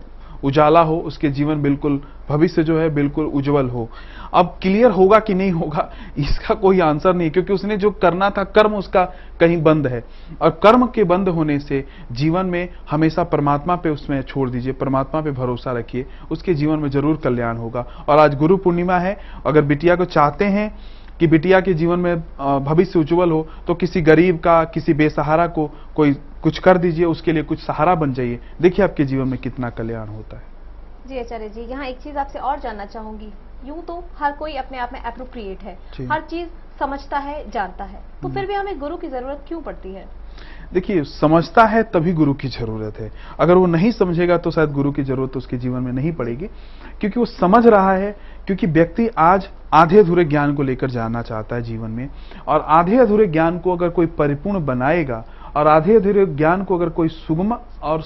उजाला 0.44 0.82
हो, 0.82 0.98
उसके 0.98 1.30
जीवन 1.30 1.62
बिल्कुल, 1.62 2.02
भविष्य 2.30 2.64
जो 2.64 2.80
है 2.80 2.90
बिल्कुल 2.90 3.26
उज्जवल 3.26 3.70
हो। 3.70 3.88
अब 4.34 4.58
क्लियर 4.62 4.92
होगा 4.92 5.20
कि 5.20 5.34
नहीं 5.34 5.52
होगा, 5.52 5.90
इसका 6.18 6.54
कोई 6.54 6.80
आंसर 6.80 7.14
नहीं, 7.14 7.32
क्योंकि 7.32 7.54
उसने 7.54 7.78
जो 7.78 7.92
करना 7.92 8.30
था, 8.30 8.44
कर्म 8.44 8.76
उसका 8.76 9.04
कहीं 9.40 9.62
बंद 9.64 9.88
है। 9.88 10.04
और 10.42 10.50
कर्म 10.64 10.86
के 10.86 11.04
बंद 11.04 11.30
होने 11.30 11.60
से 11.60 11.84
जीवन 12.12 12.46
में 12.46 12.70
हमेशा 12.92 13.24
परमात्मा 13.24 13.76
पे 13.76 13.90
उसमें 13.90 14.22
छोड़ 14.22 14.50
दीजिए, 14.50 14.74
परमात्मा 14.74 15.22
पे 15.22 15.32
भरोसा 15.32 15.72
रखिए, 15.72 16.06
उसके 16.32 16.54
जीवन 16.54 16.80
में 16.80 16.90
ज़रूर 16.90 17.18
कल्याण 17.18 17.58
होगा। 17.58 17.86
और 18.10 18.20
आज 18.20 18.38
गुरु 18.38 18.58
पूर्णिमा 18.58 18.98
है, 18.98 19.18
अगर 19.46 19.62
बिटिया 19.62 19.96
को 19.96 20.06
चाहते 20.06 20.46
हैं 20.46 20.74
कि 21.22 21.28
बिटिया 21.28 21.60
के 21.62 21.74
जीवन 21.74 22.00
में 22.00 22.22
भविष्य 22.66 23.00
उज्ज्वल 23.00 23.32
हो 23.32 23.42
तो 23.68 23.74
किसी 23.76 24.02
गरीब 24.02 24.38
का 24.40 24.64
किसी 24.74 24.94
बेसहारा 24.94 25.46
को 25.48 25.68
कोई 25.96 26.14
कुछ 26.44 26.60
कर 26.60 26.78
दीजिए 26.78 27.06
उसके 27.06 27.32
लिए 27.32 27.44
कुछ 27.44 27.60
सहारा 27.60 27.94
बन 27.96 28.14
जाइए। 28.14 28.40
देखिए 28.62 28.86
आपके 28.86 29.06
जीवन 29.06 29.28
में 29.28 29.38
कितना 29.40 29.70
कल्याण 29.70 30.08
होता 30.08 30.38
है। 30.38 30.44
जी 31.08 31.20
आचार्य 31.20 31.50
जी 31.50 31.62
यहाँ 31.62 31.86
एक 31.86 32.00
चीज़ 32.00 32.18
आपसे 32.18 32.40
और 32.40 32.60
जानना 32.60 32.86
चाहूँगी। 32.86 33.32
यूँ 33.66 33.82
तो 33.86 34.04
हर 34.18 34.32
कोई 34.32 34.56
अपने 34.56 34.78
आप 34.78 34.94
में 34.94 35.00
अप्रोप्रिएट 35.02 35.64
है। 35.64 35.78
हर 36.12 36.22
चीज़ 36.22 36.50
समझता 36.80 37.18
है 37.18 37.50
जानता 37.52 37.84
है। 37.84 38.02
तो 38.22 38.30
फिर 38.30 38.46
भी 38.46 38.54
हमें 38.54 38.80
गुरु 38.80 38.98
की 38.98 39.08
ज़रूरत 39.08 39.46
क्यों 39.48 39.62
पड़ती 39.62 39.94
है? 39.94 40.08
देखिए, 40.74 41.04
समझता 41.04 41.66
है 41.66 41.84
तभी 41.84 42.14
गुरु 42.14 42.34
की 42.34 42.48
ज़रूरत 42.48 43.00
है। 43.00 43.12
अगर 43.40 43.56
वो 43.56 43.66
नहीं 43.66 43.92
समझेगा 43.92 44.38
तो 44.38 44.52
शायद 44.52 44.72
गुरु 44.72 44.92
की 44.92 45.04
ज़रूरत 45.04 45.38
उसके 45.38 45.58
जीवन 45.58 45.84
में 45.84 45.94
नहीं 45.94 46.12
पड़ेगी। 46.12 46.46
क्योंकि 47.00 47.20
वो 47.20 47.26
समझ 47.26 47.68
रहा 47.68 47.94
है, 47.94 48.12
क्योंकि 48.46 48.68
व्यक्ति 48.68 49.08
आज 49.08 49.50
आधे 49.74 50.00
अधूरे 50.00 50.26
ज्ञान 50.26 50.54
को 50.54 50.64
लेकर 50.64 50.90
जाना 50.90 51.22
चाहता 51.22 51.56
है 51.56 51.62
जीवन 51.62 51.92
में। 51.92 52.10
और 52.48 52.66
आधे 52.68 52.98
अधूरे 52.98 53.28
ज्ञान 53.28 53.60
को 53.60 53.72
अगर 53.72 53.90
कोई 53.90 54.06
परिपूर्ण 54.06 54.66
बनाएगा, 54.66 55.26
और 55.56 55.68
आधे 55.68 55.96
अधूरे 55.96 56.26
ज्ञान 56.26 56.64
को 56.64 56.78
अगर 56.78 56.90
कोई 56.90 57.08
सुगम 57.08 57.54
और 57.84 58.04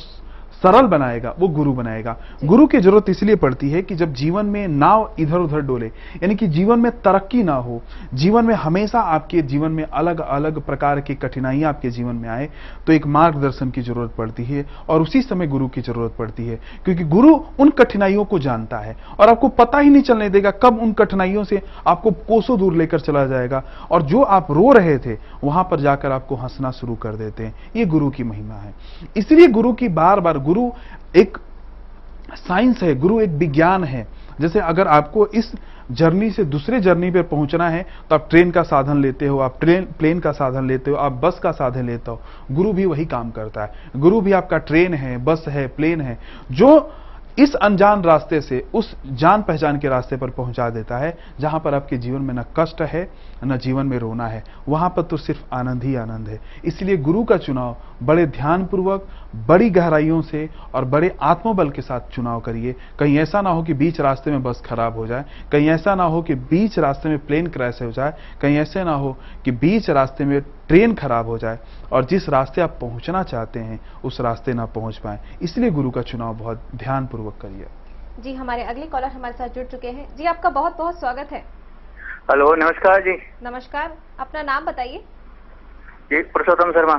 सरल 0.63 0.87
बनाएगा 0.87 1.33
वो 1.39 1.47
गुरु 1.47 1.71
बनाएगा। 1.73 2.15
गुरु 2.43 2.65
की 2.67 2.79
ज़रूरत 2.79 3.09
इसलिए 3.09 3.35
पड़ती 3.35 3.69
है 3.69 3.81
कि 3.81 3.95
जब 3.95 4.13
जीवन 4.13 4.45
में 4.45 4.67
नाव 4.67 5.15
इधर 5.19 5.39
उधर 5.39 5.61
डोले 5.61 5.85
यानी 5.85 6.35
कि 6.35 6.47
जीवन 6.47 6.79
में 6.79 6.91
तरक्की 7.01 7.43
ना 7.43 7.55
हो 7.55 7.81
जीवन 8.13 8.45
में 8.45 8.53
हमेशा 8.55 8.99
आपके 8.99 9.41
जीवन 9.43 9.71
में 9.71 9.83
अलग 9.83 10.19
अलग 10.19 10.59
प्रकार 10.61 10.99
की 10.99 11.15
कठिनाइयाँ 11.15 11.69
आपके 11.69 11.89
जीवन 11.89 12.15
में 12.15 12.29
आए 12.29 12.49
तो 12.87 12.93
एक 12.93 13.07
मार्गदर्शन 13.07 13.69
की 13.69 13.81
ज़रूरत 13.81 14.13
पड़ती 14.17 14.43
है 14.43 14.65
और 14.89 15.01
उसी 15.01 15.21
समय 15.21 15.47
गुरु 15.47 15.67
की 15.67 15.81
ज़रूरत 15.81 16.15
पड़ती 16.19 16.47
है 16.47 16.59
क्योंकि 16.85 17.03
गुरु 17.05 17.35
उन 17.59 17.69
कठिनाइयों 17.69 18.25
को 18.25 18.39
जानता 18.39 18.77
है 18.77 18.95
और 19.19 19.29
आपको 19.29 19.47
पता 19.57 19.79
ही 19.79 19.89
नहीं 19.89 20.03
चलने 20.03 20.29
देगा 20.29 20.51
कब 20.63 20.79
उन 20.81 20.93
कठिनाइयों 20.93 21.43
से 21.43 21.61
आपको 21.87 22.11
कोसों 22.27 22.57
दूर 22.59 22.73
लेकर 22.73 22.99
चला 22.99 23.25
जाएगा 23.25 23.63
और 23.91 24.01
जो 24.03 24.21
आप 24.21 24.51
रो 24.51 24.71
रहे 24.71 24.97
थे 24.97 25.17
वहाँ 25.43 25.63
पर 25.63 25.79
जाकर 25.79 26.11
आपको 26.11 26.35
हंसना 26.35 26.71
शुरू 26.71 26.95
कर 26.95 27.15
देते 27.15 27.43
हैं। 27.43 27.53
ये 27.75 27.85
गुरु 27.85 28.09
की 28.09 28.23
महिमा 28.23 28.55
है। 28.55 28.73
इसलिए 29.17 29.47
गुरु 29.47 29.73
की 29.73 29.87
बार 29.89 30.19
बार 30.19 30.37
गुरु 30.45 30.69
एक 31.15 31.37
साइंस 32.37 32.83
है, 32.83 32.95
गुरु 32.95 33.19
एक 33.21 33.29
विज्ञान 33.31 33.83
है। 33.83 34.07
जैसे 34.41 34.59
अगर 34.59 34.87
आपको 34.87 35.25
इस 35.27 35.51
जर्नी 35.91 36.29
से 36.31 36.43
दूसरे 36.43 36.79
जर्नी 36.79 37.09
पर 37.11 37.21
पहुँचना 37.23 37.69
है 37.69 37.85
तो 38.09 38.15
आप 38.15 38.27
ट्रेन 38.29 38.51
का 38.51 38.61
साधन 38.63 39.01
लेते 39.01 39.27
हो, 39.27 39.39
आप 39.39 39.59
ट्रेन, 39.59 39.83
प्लेन 39.99 40.19
का 40.19 40.31
साधन 40.31 40.67
लेते 40.67 40.91
हो, 40.91 40.97
आप 40.97 41.11
बस 41.23 41.39
का 41.39 41.51
साधन 41.51 41.85
लेते 41.85 42.11
हो। 42.11 42.19
गुरु 42.51 42.73
भी 42.73 42.85
वही 42.85 43.05
काम 43.05 43.29
करता 43.31 43.63
है। 43.63 43.91
गुरु 43.97 44.21
भी 44.21 44.31
आपका 44.31 44.57
ट्रेन 44.57 44.93
है, 44.93 45.17
बस 45.23 45.45
है, 45.47 45.67
प्लेन 45.67 46.01
है। 46.01 46.17
जो 46.51 46.79
इस 47.39 47.55
अनजान 47.55 48.03
रास्ते 48.03 48.41
से, 48.41 48.65
उस 48.73 48.95
जान 49.11 49.41
पहचान 49.41 49.79
के 49.79 49.87
रास्ते 49.87 50.17
पर 50.17 50.29
पहुँचा 50.29 50.69
देता 50.69 50.97
है, 50.97 51.17
जहाँ 51.39 51.59
पर 51.59 51.73
आपके 51.73 51.97
जीवन 51.97 52.21
में 52.21 52.33
न 52.33 52.43
कष्ट 52.59 52.81
है, 52.81 53.09
न 53.43 53.57
जीवन 53.57 53.85
में 53.85 53.97
रोना 53.99 54.27
है। 54.27 54.43
वहाँ 54.69 54.89
पर 54.89 55.01
तो 55.01 55.17
सिर्फ़ 55.17 55.55
आनंद 55.55 55.83
ही 55.83 55.95
आनंद 55.95 56.27
है। 56.27 56.39
इसलिए 56.65 56.97
गुरु 56.97 57.23
का 57.23 57.37
चुनाव 57.37 57.75
बड़े 58.03 58.25
ध्यानपूर्वक, 58.27 59.07
बड़ी 59.47 59.69
गहराइयों 59.69 60.21
से 60.21 60.49
और 60.73 60.85
बड़े 60.85 61.15
आत्मबल 61.21 61.69
के 61.69 61.81
साथ 61.81 61.99
चुनाव 62.13 62.39
करिए। 62.39 62.75
कहीं 62.99 63.17
ऐसा 63.17 63.41
ना 63.41 63.49
हो 63.49 63.63
कि 63.63 63.73
बीच 63.73 64.01
रास्ते 64.01 64.31
में 64.31 64.43
बस 64.43 64.61
खराब 64.65 64.95
हो 64.95 65.07
जाए, 65.07 65.25
कहीं 65.51 65.69
ऐसा 65.69 65.95
ना 65.95 66.03
हो 66.03 66.21
कि 66.21 66.35
बीच 66.35 66.79
रास्ते 66.79 67.09
में 67.09 67.17
प्लेन 67.19 67.47
क्रैश 67.47 67.81
हो 67.81 67.91
जाए, 67.91 68.13
कहीं 68.41 68.57
ऐसे 68.57 68.83
ना 68.83 68.93
हो 68.93 69.17
कि 69.45 69.51
बीच 69.51 69.89
रास्ते 69.89 70.25
में 70.25 70.41
ट्रेन 70.67 70.93
खराब 70.95 71.27
हो 71.27 71.37
जाए 71.37 71.59
और 71.91 72.05
जिस 72.05 72.29
रास्ते 72.29 72.61
आप 72.61 72.77
पहुँचना 72.81 73.23
चाहते 73.23 73.59
हैं 73.59 73.79
उस 74.03 74.21
रास्ते 74.21 74.53
ना 74.53 74.65
पहुँच 74.65 74.97
पाए। 74.97 75.19
इसलिए 75.41 75.71
गुरु 75.71 75.91
का 75.91 76.01
चुनाव 76.01 76.33
बहुत 76.33 76.61
ध्यानपूर्वक 76.75 77.37
करिए। 77.41 77.67
जी 78.19 78.33
हमारे 78.33 78.63
अगले 78.63 78.85
कॉलर 78.85 79.07
हमारे 79.07 79.33
साथ 79.33 79.49
जुड़ 79.49 79.65
चुके 79.65 79.87
हैं। 79.87 80.15
जी 80.15 80.25
आपका 80.25 80.49
बहुत 80.49 80.77
बहुत 80.77 80.99
स्वागत 80.99 81.31
है। 81.31 81.39
हेलो 82.31 82.53
नमस्कार 82.55 83.01
जी। 83.01 83.17
नमस्कार। 83.43 83.95
अपना 84.19 84.41
नाम 84.41 84.65
बताइए। 84.65 85.03
जी 86.11 86.21
पुरुषोत्तम 86.23 86.71
शर्मा। 86.71 86.97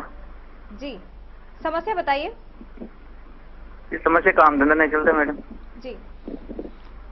जी 0.73 0.99
समस्या 1.63 1.95
बताइए। 1.95 2.35
इस 3.93 4.01
समस्या 4.01 4.33
काम 4.33 4.59
धंधा 4.61 4.75
नहीं 4.75 4.89
चलता 4.89 5.13
मैडम। 5.13 5.37
जी। 5.81 5.97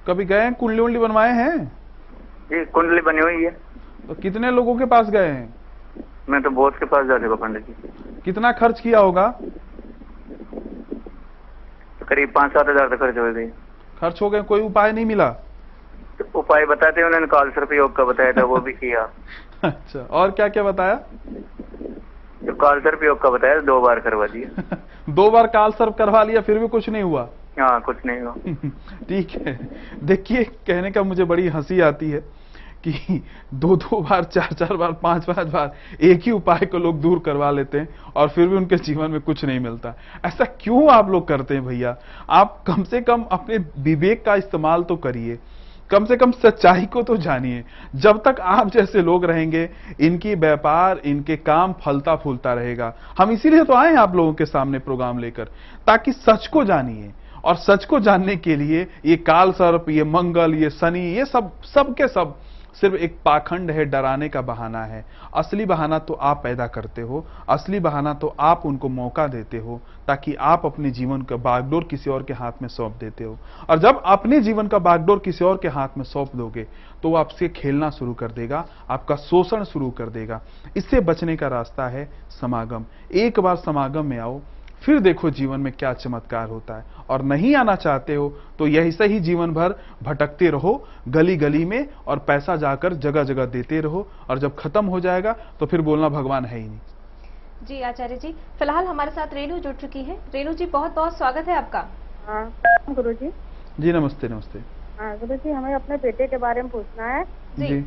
कभी 0.06 0.24
गए 0.24 0.40
हैं 0.40 0.54
कुंडली 0.54 0.80
उंडली 0.80 0.98
बनवाए 0.98 1.32
हैं? 1.32 1.66
जी 2.44 2.64
कुंडली 2.64 3.00
बनी 3.00 3.20
हुई 3.20 3.44
है। 3.44 3.50
तो 4.08 4.14
कितने 4.14 4.50
लोगों 4.50 4.76
के 4.78 4.84
पास 4.84 5.10
गए 5.10 5.28
हैं? 5.28 5.63
मैं 6.28 6.42
तो 6.42 6.50
बहुत 6.50 6.76
के 6.78 6.86
पास 6.86 7.06
जा 7.06 7.18
चुका 7.18 7.34
पंडित 7.34 7.66
जी। 7.66 7.74
कितना 8.24 8.52
खर्च 8.52 8.80
किया 8.80 8.98
होगा? 8.98 9.26
तो 12.00 12.06
करीब 12.06 12.32
पाँच 12.34 12.52
सात 12.52 12.68
हज़ार 12.68 12.88
तक 12.88 13.00
खर्च 13.00 13.18
हो 13.18 13.32
गए। 13.32 13.46
खर्च 14.00 14.22
हो 14.22 14.30
गए 14.30 14.42
कोई 14.42 14.60
उपाय 14.60 14.92
नहीं 14.92 15.04
मिला? 15.04 15.28
तो 16.18 16.38
उपाय 16.38 16.66
बताते 16.66 17.02
उन्होंने 17.02 17.26
काल 17.26 17.50
सर्प 17.50 17.72
योग 17.72 17.96
का 17.96 18.04
बताया 18.04 18.32
था 18.32 18.44
वो 18.44 18.60
भी 18.60 18.72
किया। 18.72 19.02
अच्छा 19.64 20.00
और 20.00 20.30
क्या 20.30 20.48
क्या 20.48 20.62
बताया? 20.62 20.94
जो 22.42 22.54
काल 22.54 22.80
सर्प 22.80 23.02
योग 23.02 23.22
का 23.22 23.30
बताया 23.30 23.60
दो 23.60 23.80
बार 23.80 24.00
करवा 24.00 24.26
दिया। 24.26 24.76
दो 25.14 25.30
बार 25.30 25.46
काल 25.46 25.72
सर्व 25.72 25.92
करवा 25.92 26.22
लिया 26.22 26.40
फिर 26.40 26.58
भी 26.58 26.68
कुछ 26.68 26.88
नहीं 26.88 27.02
हुआ? 27.02 27.28
हाँ 27.60 27.80
कुछ 27.80 27.96
नहीं 28.06 28.20
हुआ। 28.20 28.34
ठीक 29.08 29.30
है 29.46 29.58
देखिए 30.04 30.44
कहने 30.44 30.90
का 30.90 31.02
मुझे 31.02 31.24
बड़ी 31.24 31.48
हँसी 31.48 31.80
आती 31.80 32.10
है। 32.10 32.20
कि 32.88 33.22
दो 33.54 33.76
दो 33.76 34.00
बार, 34.00 34.24
चार 34.24 34.52
चार 34.52 34.76
बार, 34.76 34.92
पाँच 34.92 35.24
पाँच 35.24 35.46
बार 35.46 35.72
एक 36.00 36.22
ही 36.22 36.30
उपाय 36.30 36.66
को 36.66 36.78
लोग 36.78 37.00
दूर 37.00 37.18
करवा 37.18 37.50
लेते 37.50 37.78
हैं 37.78 37.88
और 38.16 38.28
फिर 38.28 38.48
भी 38.48 38.56
उनके 38.56 38.76
जीवन 38.76 39.10
में 39.10 39.20
कुछ 39.20 39.44
नहीं 39.44 39.60
मिलता। 39.60 39.94
ऐसा 40.24 40.44
क्यों 40.44 40.88
आप 40.90 41.10
लोग 41.10 41.28
करते 41.28 41.54
हैं 41.54 41.66
भैया? 41.66 41.96
आप 42.30 42.64
कम 42.66 42.82
से 42.82 43.00
कम 43.00 43.22
अपने 43.22 43.58
विवेक 43.78 44.24
का 44.24 44.34
इस्तेमाल 44.34 44.82
तो 44.82 44.96
करिए। 44.96 45.38
कम 45.90 46.04
से 46.04 46.16
कम 46.16 46.30
सच्चाई 46.30 46.86
को 46.86 47.02
तो 47.02 47.16
जानिए। 47.16 47.64
जब 47.94 48.22
तक 48.22 48.40
आप 48.40 48.70
जैसे 48.70 49.02
लोग 49.02 49.24
रहेंगे, 49.24 49.70
इनकी 50.00 50.34
व्यापार, 50.34 50.98
इनके 50.98 51.36
काम 51.36 51.72
फलता 51.72 52.16
फूलता 52.16 52.54
रहेगा। 52.54 52.94
हम 53.18 53.30
इसीलिए 53.30 53.64
तो 53.64 53.74
आए 53.74 53.94
आप 53.94 54.14
लोगों 54.14 54.32
के 54.34 54.44
सामने 54.44 54.78
प्रोग्राम 54.78 55.18
लेकर, 55.18 55.44
ताकि 55.86 56.12
सच 56.12 56.46
को 56.46 56.64
जानिए। 56.64 57.12
और 57.44 57.54
सच 57.54 57.84
को 57.84 58.00
जानने 58.00 58.36
के 58.36 58.56
लिए 58.56 58.86
ये 59.06 59.16
काल 59.16 59.52
सर्प, 59.52 59.90
ये 59.90 60.04
मंगल, 60.04 60.54
ये 60.54 60.70
शनि, 60.70 61.00
ये 61.00 61.24
सब 61.24 61.62
सब 61.62 61.94
के 61.94 62.08
सब 62.08 62.36
सिर्फ़ 62.74 62.94
एक 62.96 63.18
पाखंड 63.24 63.70
है, 63.70 63.84
डराने 63.84 64.28
का 64.28 64.40
बहाना 64.42 64.82
है। 64.84 65.04
असली 65.34 65.64
बहाना 65.64 65.98
तो 65.98 66.14
आप 66.14 66.40
पैदा 66.42 66.66
करते 66.66 67.02
हो, 67.02 67.24
असली 67.48 67.80
बहाना 67.80 68.14
तो 68.14 68.34
आप 68.40 68.62
उनको 68.66 68.88
मौका 68.88 69.26
देते 69.26 69.58
हो, 69.58 69.80
ताकि 70.08 70.34
आप 70.34 70.66
अपने 70.66 70.90
जीवन 70.90 71.22
का 71.22 71.36
बागडोर 71.38 71.84
किसी 71.84 72.10
और 72.10 72.22
के 72.22 72.32
हाथ 72.32 72.62
में 72.62 72.68
सौंप 72.68 72.96
देते 73.00 73.24
हो। 73.24 73.36
और 73.70 73.78
जब 73.78 74.02
अपने 74.04 74.40
जीवन 74.40 74.68
का 74.68 74.78
बागडोर 74.80 75.18
किसी 75.18 75.44
और 75.44 75.56
के 75.56 75.68
हाथ 75.68 75.98
में 75.98 76.04
सौंप 76.04 76.36
दोगे 76.36 76.66
तो 77.02 77.10
वो 77.10 77.16
आपसे 77.16 77.48
खेलना 77.50 77.90
शुरू 77.90 78.14
कर 78.14 78.30
देगा, 78.30 78.64
आपका 78.90 79.16
शोषण 79.16 79.64
शुरू 79.64 79.90
कर 79.90 80.08
देगा। 80.08 80.40
इससे 80.76 81.00
बचने 81.02 81.36
का 81.36 81.48
रास्ता 81.48 81.88
है 81.88 82.08
समागम। 82.30 82.84
एक 83.12 83.40
बार 83.40 83.56
समागम 83.56 84.06
में 84.06 84.18
आओ 84.18 84.40
फिर 84.84 84.98
देखो 85.00 85.30
जीवन 85.30 85.60
में 85.60 85.72
क्या 85.72 85.92
चमत्कार 85.94 86.48
होता 86.48 86.76
है। 86.76 86.84
और 87.10 87.22
नहीं 87.22 87.54
आना 87.56 87.74
चाहते 87.76 88.14
हो 88.14 88.28
तो 88.58 88.66
यही 88.66 88.92
सही 88.92 89.20
जीवन 89.20 89.52
भर 89.54 89.74
भटकते 90.02 90.50
रहो 90.50 90.72
गली 91.08 91.36
गली 91.36 91.64
में 91.64 91.86
और 92.06 92.18
पैसा 92.18 92.56
जाकर 92.56 92.94
जगह 92.96 93.24
जगह 93.24 93.46
देते 93.46 93.80
रहो। 93.80 94.06
और 94.30 94.38
जब 94.38 94.56
खत्म 94.56 94.84
हो 94.86 95.00
जाएगा 95.00 95.32
तो 95.60 95.66
फिर 95.66 95.80
बोलना 95.80 96.08
भगवान 96.08 96.44
है 96.44 96.58
ही 96.58 96.66
नहीं। 96.68 97.66
जी 97.66 97.80
आचार्य 97.82 98.16
जी 98.16 98.32
फ़िलहाल 98.58 98.86
हमारे 98.86 99.10
साथ 99.10 99.34
रेणु 99.34 99.58
जुड़ 99.58 99.74
चुकी 99.74 100.02
है। 100.02 100.18
रेणु 100.34 100.52
जी 100.52 100.66
बहुत 100.66 100.94
बहुत 100.94 101.16
स्वागत 101.18 101.48
है 101.48 101.56
आपका। 101.56 101.84
हाँ 102.26 102.44
गुरु 102.90 103.12
जी 103.12 103.30
जी 103.80 103.92
नमस्ते 103.92 104.28
नमस्ते। 104.28 104.58
हाँ 104.98 105.16
गुरु 105.18 105.36
जी 105.36 105.50
हमें 105.50 105.74
अपने 105.74 105.96
बेटे 105.96 106.26
के 106.26 106.36
बारे 106.36 106.62
में 106.62 106.70
पूछना 106.70 107.06
है। 107.06 107.24
जी। 107.58 107.66
जी। 107.66 107.80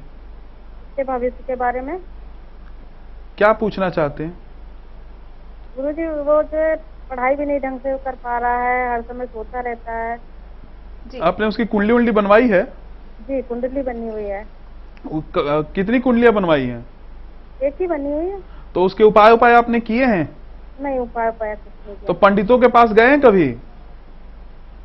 के 0.97 1.03
भविष्य 1.03 1.43
के 1.47 1.55
बारे 1.55 1.81
में। 1.81 1.97
क्या 3.37 3.51
पूछना 3.53 3.89
चाहते 3.89 4.23
हैं? 4.23 4.46
गुरु 5.77 5.91
जी 5.91 6.05
वो 6.07 6.41
जो 6.43 6.57
है, 6.57 6.75
पढ़ाई 7.09 7.35
भी 7.35 7.45
नहीं 7.45 7.59
ढंग 7.59 7.79
से 7.79 7.97
कर 8.05 8.15
पा 8.23 8.37
रहा 8.37 8.61
है 8.61 8.91
हर 8.91 9.01
समय 9.01 9.25
सोता 9.25 9.59
रहता 9.59 9.93
है। 9.93 10.17
जी। 11.07 11.19
आपने 11.19 11.45
उसकी 11.45 11.65
कुंडली 11.65 11.93
उंडली 11.93 12.11
बनवाई 12.11 12.47
है? 12.49 12.63
जी 13.27 13.41
कुंडली 13.41 13.81
बनी 13.81 14.07
हुई 14.09 14.23
है। 14.23 14.45
कितनी 15.75 15.99
कुंडलियाँ 15.99 16.33
बनवाई 16.33 16.65
हैं? 16.65 16.83
एक 17.63 17.75
ही 17.81 17.87
बनी 17.87 18.11
हुई 18.11 18.25
है। 18.25 18.39
तो 18.75 18.83
उसके 18.85 19.03
उपाय 19.03 19.31
उपाय 19.31 19.53
आपने 19.53 19.79
किए 19.81 20.05
हैं? 20.05 20.29
नहीं 20.81 20.99
उपाय 20.99 21.29
उपाय 21.29 21.55
तो 22.07 22.13
पंडितों 22.15 22.59
के 22.59 22.67
पास 22.69 22.91
गए 22.93 23.09
हैं 23.09 23.21
कभी? 23.21 23.47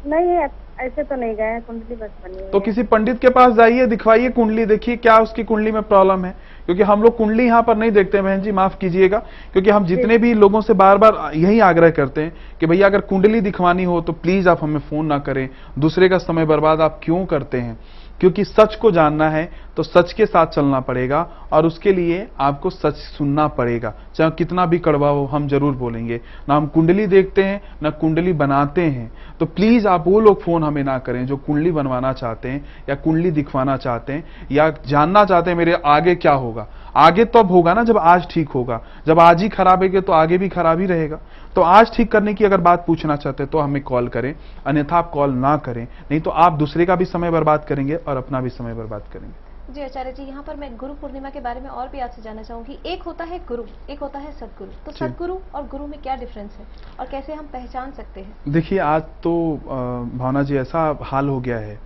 नहीं 0.07 0.39
ऐसे 0.81 1.03
तो 1.03 1.17
नहीं 1.17 1.35
गए 1.37 1.61
कुंडली 1.67 1.97
बस 1.97 2.11
बनी 2.25 2.51
तो 2.51 2.61
किसी 2.61 2.83
पंडित 2.85 3.19
के 3.21 3.29
पास 3.31 3.53
जाइए 3.55 3.87
दिखवाइए 3.87 4.29
कुंडली 4.31 4.65
देखिए 4.67 4.97
क्या 4.99 5.19
उसकी 5.21 5.45
कुंडली 5.45 5.73
में 5.73 5.83
प्रॉब्लम 5.85 6.25
है। 6.25 6.35
क्योंकि 6.67 6.83
हम 6.83 7.03
लोग 7.03 7.17
कुंडली 7.17 7.47
यहाँ 7.47 7.63
पर 7.63 7.77
नहीं 7.77 7.91
देखते, 7.91 8.23
बहन 8.23 8.41
जी, 8.43 8.53
माफ़ 8.53 8.77
कीजिएगा, 8.79 9.19
क्योंकि 9.53 9.71
हम 9.71 9.87
जितने 9.87 10.19
भी 10.19 10.33
लोगों 10.35 10.61
से 10.61 10.73
बार 10.75 10.99
बार 10.99 11.31
यही 11.35 11.61
आग्रह 11.61 11.91
करते 11.91 12.23
हैं 12.23 12.33
कि 12.61 12.67
भैया, 12.67 12.87
अगर 12.87 13.01
कुंडली 13.03 13.41
दिखवानी 13.41 13.85
हो 13.85 14.01
तो 14.01 14.13
प्लीज़ 14.13 14.49
आप 14.49 14.63
हमें 14.63 14.81
फ़ोन 14.81 15.07
ना 15.07 15.19
करें, 15.19 15.49
दूसरे 15.79 16.09
का 16.09 16.19
समय 16.19 16.45
बर्बाद 16.47 16.81
आप 16.81 17.01
क्यों 17.03 17.25
करते 17.27 17.59
हैं? 17.59 17.79
क्योंकि 18.23 18.45
सच 18.45 18.75
को 18.75 18.91
जानना 18.91 19.29
है 19.31 19.51
तो 19.77 19.83
सच 19.83 20.13
के 20.13 20.27
साथ 20.27 20.47
चलना 20.47 20.81
पड़ेगा 20.81 21.21
और 21.53 21.67
उसके 21.67 21.93
लिए 21.93 22.27
आपको 22.41 22.71
सच 22.71 22.97
सुनना 22.97 23.47
पड़ेगा। 23.49 23.93
चाहे 24.17 24.31
कितना 24.31 24.67
भी 24.67 24.79
कड़वा 24.79 25.09
हो, 25.09 25.25
हम 25.25 25.49
ज़रूर 25.49 25.75
बोलेंगे। 25.75 26.21
ना 26.49 26.57
हम 26.57 26.67
कुंडली 26.67 27.07
देखते 27.07 27.45
हैं, 27.45 27.61
ना 27.83 27.91
कुंडली 27.91 28.33
बनाते 28.35 28.83
हैं। 28.83 29.11
तो 29.41 29.47
प्लीज़ 29.47 29.89
आप 29.89 30.05
वो 30.07 30.21
लोग 30.21 30.43
फ़ोन 30.43 30.65
हमें 30.65 30.83
ना 30.85 30.99
करें 30.99 31.25
जो 31.27 31.37
कुंडली 31.37 31.71
बनवाना 31.71 32.13
चाहते 32.13 32.49
हैं 32.49 32.65
या 32.89 32.95
कुंडली 32.95 33.31
दिखवाना 33.31 33.77
चाहते 33.77 34.13
हैं 34.13 34.47
या 34.53 34.69
जानना 34.87 35.25
चाहते 35.25 35.51
हैं 35.51 35.57
मेरे 35.59 35.81
आगे 35.87 36.15
क्या 36.15 36.33
होगा। 36.35 36.67
आगे 36.95 37.25
तब 37.27 37.51
होगा 37.51 37.75
ना 37.75 37.83
जब 37.85 37.99
आज 37.99 38.27
ठीक 38.31 38.49
होगा। 38.51 38.81
जब 39.07 39.21
आज 39.21 39.43
ही 39.43 39.49
खराब 39.49 39.83
है 39.85 40.01
तो 40.01 40.13
आगे 40.13 40.39
भी 40.39 40.49
खराब 40.49 40.81
ही 40.81 40.87
रहेगा। 40.87 41.19
तो 41.55 41.63
आज 41.63 41.95
ठीक 41.95 42.11
करने 42.13 42.35
की 42.35 42.45
अगर 42.45 42.61
बात 42.61 42.85
पूछना 42.87 43.17
चाहते 43.17 43.43
हैं 43.43 43.51
तो 43.53 43.59
हमें 43.59 43.83
कॉल 43.83 44.09
करें। 44.09 44.35
अन्यथा 44.67 44.97
आप 44.97 45.11
कॉल 45.11 45.31
ना 45.31 45.57
करें। 45.59 45.85
नहीं 45.85 46.21
तो 46.21 46.31
आप 46.31 46.53
दूसरे 46.55 46.87
का 46.87 46.97
भी 46.97 47.05
समय 47.05 47.31
बर्बाद 47.31 47.65
करेंगे 47.65 47.97
और 47.97 48.17
अपना 48.17 48.41
भी 48.41 48.51
समय 48.51 48.75
बर्बाद 48.75 49.03
करेंगे। 49.13 49.51
जी 49.73 49.83
आचार्य 49.83 50.13
जी 50.13 50.23
यहाँ 50.23 50.43
पर 50.43 50.57
मैं 50.57 50.77
गुरु 50.77 50.95
पूर्णिमा 50.95 51.31
के 51.31 51.41
बारे 51.41 51.61
में 51.61 51.69
और 51.69 51.89
भी 51.89 52.01
आपसे 52.01 52.23
जानना 52.23 52.43
चाहूँगी। 52.43 52.79
एक 52.87 53.03
होता 53.03 53.25
है 53.25 53.39
गुरु 53.49 53.65
एक 53.91 54.01
होता 54.01 54.19
है 54.19 54.33
सदगुरु। 54.33 54.71
तो 54.87 54.93
सदगुरु 54.93 55.37
और 55.55 55.67
गुरु 55.69 55.87
में 55.87 56.01
क्या 56.03 56.17
डिफरेंस 56.17 56.57
है 56.59 56.67
और 57.01 57.07
कैसे 57.07 57.33
हम 57.33 57.47
पहचान 57.53 57.93
सकते 57.93 58.21
हैं? 58.21 58.35
देखिए 58.49 58.79
आज 58.81 59.03
तो 59.23 59.33
भावना 59.65 60.43
जी 60.43 60.57
ऐसा 60.59 60.99
हाल 61.03 61.29
हो 61.29 61.41
गया 61.41 61.59
है 61.59 61.79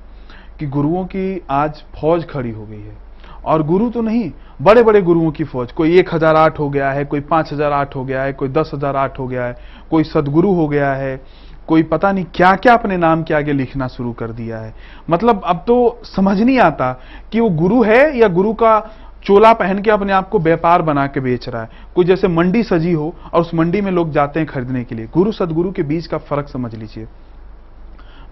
कि 0.59 0.66
गुरुओं 0.69 1.05
की 1.07 1.42
आज 1.53 1.83
फौज 1.95 2.27
खड़ी 2.27 2.51
हो 2.51 2.66
गई 2.66 2.81
है। 2.81 3.06
और 3.47 3.63
गुरु 3.63 3.89
तो 3.91 4.03
नहीं 4.03 4.31
बड़े 4.63 4.83
बड़े 4.83 5.01
गुरुओं 5.03 5.31
की 5.31 5.45
फौज। 5.45 5.73
कोई 5.73 5.99
एक 5.99 6.15
हज़ार 6.15 6.37
आठ 6.37 6.59
हो 6.59 6.69
गया 6.71 6.91
है, 6.91 7.05
कोई 7.05 7.21
पाँच 7.23 7.53
हज़ार 7.53 7.73
आठ 7.73 7.97
हो 7.97 8.05
गया 8.05 8.23
है, 8.23 8.33
कोई 8.33 8.49
दस 8.51 8.71
हज़ार 8.75 8.97
आठ 8.97 9.19
हो 9.19 9.27
गया 9.27 9.45
है, 9.45 9.57
कोई 9.91 10.05
सदगुरु 10.05 10.53
हो 10.53 10.69
गया 10.69 10.93
है, 10.95 11.21
कोई 11.69 11.83
पता 11.85 12.13
नहीं 12.13 12.25
क्या 12.35 12.55
क्या 12.57 12.75
अपने 12.75 12.97
नाम 12.97 13.23
के 13.23 13.35
आगे 13.35 13.53
लिखना 13.53 13.89
शुरू 13.89 14.13
कर 14.13 14.33
दिया 14.33 14.59
है। 14.59 14.75
मतलब 15.11 15.43
अब 15.45 15.65
तो 15.67 16.01
समझ 16.07 16.41
नहीं 16.41 16.59
आता 16.61 16.93
कि 17.33 17.41
वो 17.41 17.49
गुरु 17.53 17.83
है 17.83 18.19
या 18.19 18.29
गुरु 18.29 18.53
का 18.55 18.79
चोला 19.25 19.53
पहन 19.55 19.83
के 19.83 19.91
अपने 19.91 20.13
आप 20.13 20.29
को 20.29 20.39
व्यापार 20.39 20.83
बना 20.83 21.07
के 21.07 21.21
बेच 21.21 21.49
रहा 21.49 21.63
है। 21.63 21.69
कोई 21.95 22.05
जैसे 22.05 22.29
मंडी 22.29 22.63
सजी 22.63 22.93
हो 22.93 23.15
और 23.33 23.41
उस 23.41 23.51
मंडी 23.55 23.81
में 23.81 23.91
लोग 23.93 24.11
जाते 24.13 24.41
हैं 24.41 24.49
खरीदने 24.49 24.85
के 24.85 24.95
लिए। 24.95 25.07
गुरु 25.15 25.33
सदगुरु 25.33 25.73
के 25.73 25.83
बीच 25.83 26.07
का 26.07 26.19
फ़र्क 26.21 26.49
समझ 26.49 26.75
लीजिए। 26.75 27.07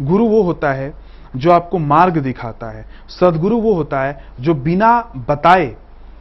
गुरु 0.03 0.27
वो 0.27 0.43
होता 0.43 0.73
है 0.73 0.93
जो 1.37 1.53
आपको 1.53 1.79
मार्ग 1.79 2.19
दिखाता 2.19 2.71
है। 2.71 2.85
सदगुरु 3.09 3.61
वो 3.61 3.75
होता 3.75 4.03
है 4.03 4.25
जो 4.41 4.55
बिना 4.55 5.13
बताए, 5.29 5.75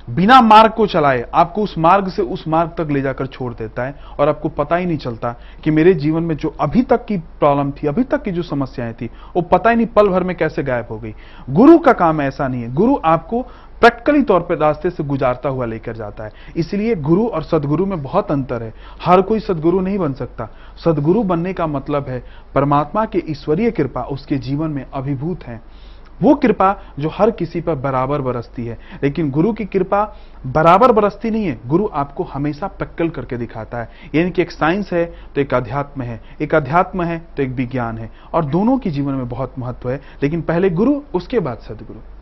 बिना 0.10 0.41
मार्ग 0.41 0.71
को 0.71 0.86
चलाए, 0.88 1.26
आपको 1.34 1.63
उस 1.63 1.76
मार्ग 1.78 2.08
से 2.10 2.21
उस 2.21 2.47
मार्ग 2.47 2.71
तक 2.78 2.91
ले 2.91 3.02
जाकर 3.02 3.28
छोड़ 3.28 3.54
देता 3.54 3.84
है 3.84 3.95
और 4.19 4.30
आपको 4.30 4.49
पता 4.49 4.76
ही 4.76 4.86
नहीं 4.86 4.97
चलता 4.97 5.36
कि 5.63 5.71
मेरे 5.71 5.93
जीवन 5.93 6.23
में 6.23 6.36
जो 6.38 6.56
अभी 6.60 6.82
तक 6.82 7.06
की 7.06 7.17
प्रॉब्लम 7.17 7.71
थी, 7.71 7.88
अभी 7.88 8.04
तक 8.04 8.23
की 8.23 8.32
जो 8.32 8.41
समस्याएँ 8.41 8.93
थी, 8.93 9.10
वो 9.36 9.41
पता 9.41 9.69
ही 9.69 9.76
नहीं 9.76 9.88
पल 9.88 10.08
भर 10.08 10.23
में 10.23 10.36
कैसे 10.36 10.63
गायब 10.63 10.88
हो 10.91 10.97
गई। 10.97 11.15
गुरु 11.49 11.78
का 11.78 11.93
काम 11.93 12.21
ऐसा 12.21 12.47
नहीं 12.47 12.62
है। 12.62 12.73
गुरु 12.73 12.97
आपको 13.06 13.45
प्रैक्टिकली 13.83 14.23
तौर 14.23 14.39
पर 14.39 14.57
रास्ते 14.57 14.89
से 14.89 15.03
गुजारता 15.03 15.49
हुआ 15.49 15.65
लेकर 15.65 15.95
जाता 15.95 16.23
है। 16.23 16.31
इसलिए 16.57 16.95
गुरु 16.95 17.27
और 17.27 17.43
सदगुरु 17.43 17.85
में 17.85 18.03
बहुत 18.03 18.31
अंतर 18.31 18.63
है। 18.63 18.73
हर 19.05 19.21
कोई 19.21 19.39
सदगुरु 19.39 19.79
नहीं 19.79 19.97
बन 19.97 20.13
सकता। 20.13 20.49
सदगुरु 20.85 21.23
बनने 21.23 21.53
का 21.53 21.67
मतलब 21.67 22.05
है, 22.09 22.23
परमात्मा 22.55 23.05
की 23.05 23.23
ईश्वरीय 23.29 23.71
कृपा 23.71 24.01
उसके 24.01 24.37
जीवन 24.37 24.69
में 24.69 24.85
अभिभूत 24.93 25.43
है। 25.43 25.61
वो 26.21 26.35
कृपा 26.35 26.81
जो 26.99 27.09
हर 27.09 27.31
किसी 27.31 27.61
पर 27.61 27.75
बराबर 27.75 28.21
बरसती 28.21 28.65
है। 28.65 28.77
लेकिन 29.03 29.31
गुरु 29.31 29.53
की 29.53 29.65
कृपा 29.65 30.15
बराबर 30.47 30.91
बरसती 30.91 31.29
नहीं 31.29 31.45
है। 31.45 31.59
गुरु 31.67 31.89
आपको 31.93 32.23
हमेशा 32.23 32.67
प्रैक्टिकल 32.67 33.09
करके 33.09 33.37
दिखाता 33.37 33.77
है। 33.77 33.89
यानी 34.15 34.31
कि 34.31 34.41
एक 34.41 34.51
साइंस 34.51 34.93
है 34.93 35.05
तो 35.35 35.41
एक 35.41 35.53
अध्यात्म 35.53 36.01
है। 36.01 36.21
एक 36.41 36.55
अध्यात्म 36.55 37.03
है 37.03 37.25
तो 37.37 37.43
एक 37.43 37.49
विज्ञान 37.49 37.97
है। 37.97 38.11
और 38.33 38.45
दोनों 38.45 38.77
की 38.77 38.91
जीवन 38.91 39.13
में 39.13 39.29
बहुत 39.29 39.53
महत्व 39.59 39.89
है। 39.89 40.01
लेकिन 40.23 40.41
पहले 40.41 40.69
गुरु, 40.69 41.01
उसके 41.13 41.39
बाद 41.39 41.57
सदगुरु। 41.57 42.12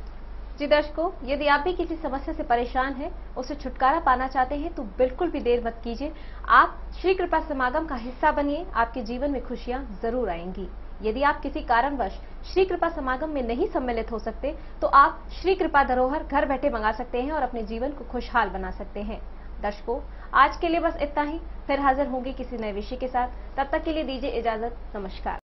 जी 0.59 0.67
दर्शकों, 0.67 1.09
यदि 1.25 1.47
आप 1.47 1.59
भी 1.59 1.73
किसी 1.73 1.95
समस्या 1.95 2.33
से 2.33 2.43
परेशान 2.43 2.93
हैं, 2.93 3.11
उसे 3.35 3.55
छुटकारा 3.55 3.99
पाना 3.99 4.27
चाहते 4.27 4.55
हैं 4.55 4.73
तो 4.75 4.83
बिल्कुल 4.97 5.29
भी 5.31 5.39
देर 5.39 5.65
मत 5.65 5.81
कीजिए। 5.83 6.11
आप 6.49 6.77
श्री 7.01 7.13
कृपा 7.13 7.39
समागम 7.39 7.85
का 7.85 7.95
हिस्सा 7.97 8.31
बनिए, 8.31 8.65
आपके 8.65 9.01
जीवन 9.03 9.31
में 9.31 9.43
खुशियाँ 9.43 9.83
ज़रूर 10.01 10.29
आएँगी। 10.29 10.67
यदि 11.01 11.23
आप 11.23 11.39
किसी 11.41 11.61
कारणवश 11.61 12.19
श्री 12.43 12.65
कृपा 12.65 12.89
समागम 12.89 13.29
में 13.29 13.41
नहीं 13.43 13.67
सम्मिलित 13.67 14.11
हो 14.11 14.19
सकते 14.19 14.55
तो 14.81 14.87
आप 14.87 15.23
श्री 15.31 15.55
कृपा 15.55 15.83
धरोहर 15.83 16.23
घर 16.23 16.45
बैठे 16.45 16.69
मंगा 16.69 16.91
सकते 16.91 17.21
हैं 17.21 17.31
और 17.31 17.41
अपने 17.41 17.63
जीवन 17.63 17.91
को 17.91 18.05
खुशहाल 18.05 18.49
बना 18.49 18.71
सकते 18.71 19.01
हैं। 19.01 19.21
दर्शकों, 19.61 19.99
आज 20.33 20.57
के 20.57 20.67
लिए 20.67 20.79
बस 20.79 20.97
इतना 21.01 21.23
ही। 21.23 21.39
फिर 21.67 21.79
हाजिर 21.79 22.07
होंगे 22.07 22.33
किसी 22.33 22.57
नए 22.57 22.71
विषय 22.71 22.95
के 22.95 23.07
साथ। 23.07 23.27
तब 23.57 23.69
तक 23.71 23.83
के 23.83 23.93
लिए 23.93 24.03
दीजिए 24.03 24.29
इजाज़त। 24.31 24.77
नमस्कार। 24.95 25.39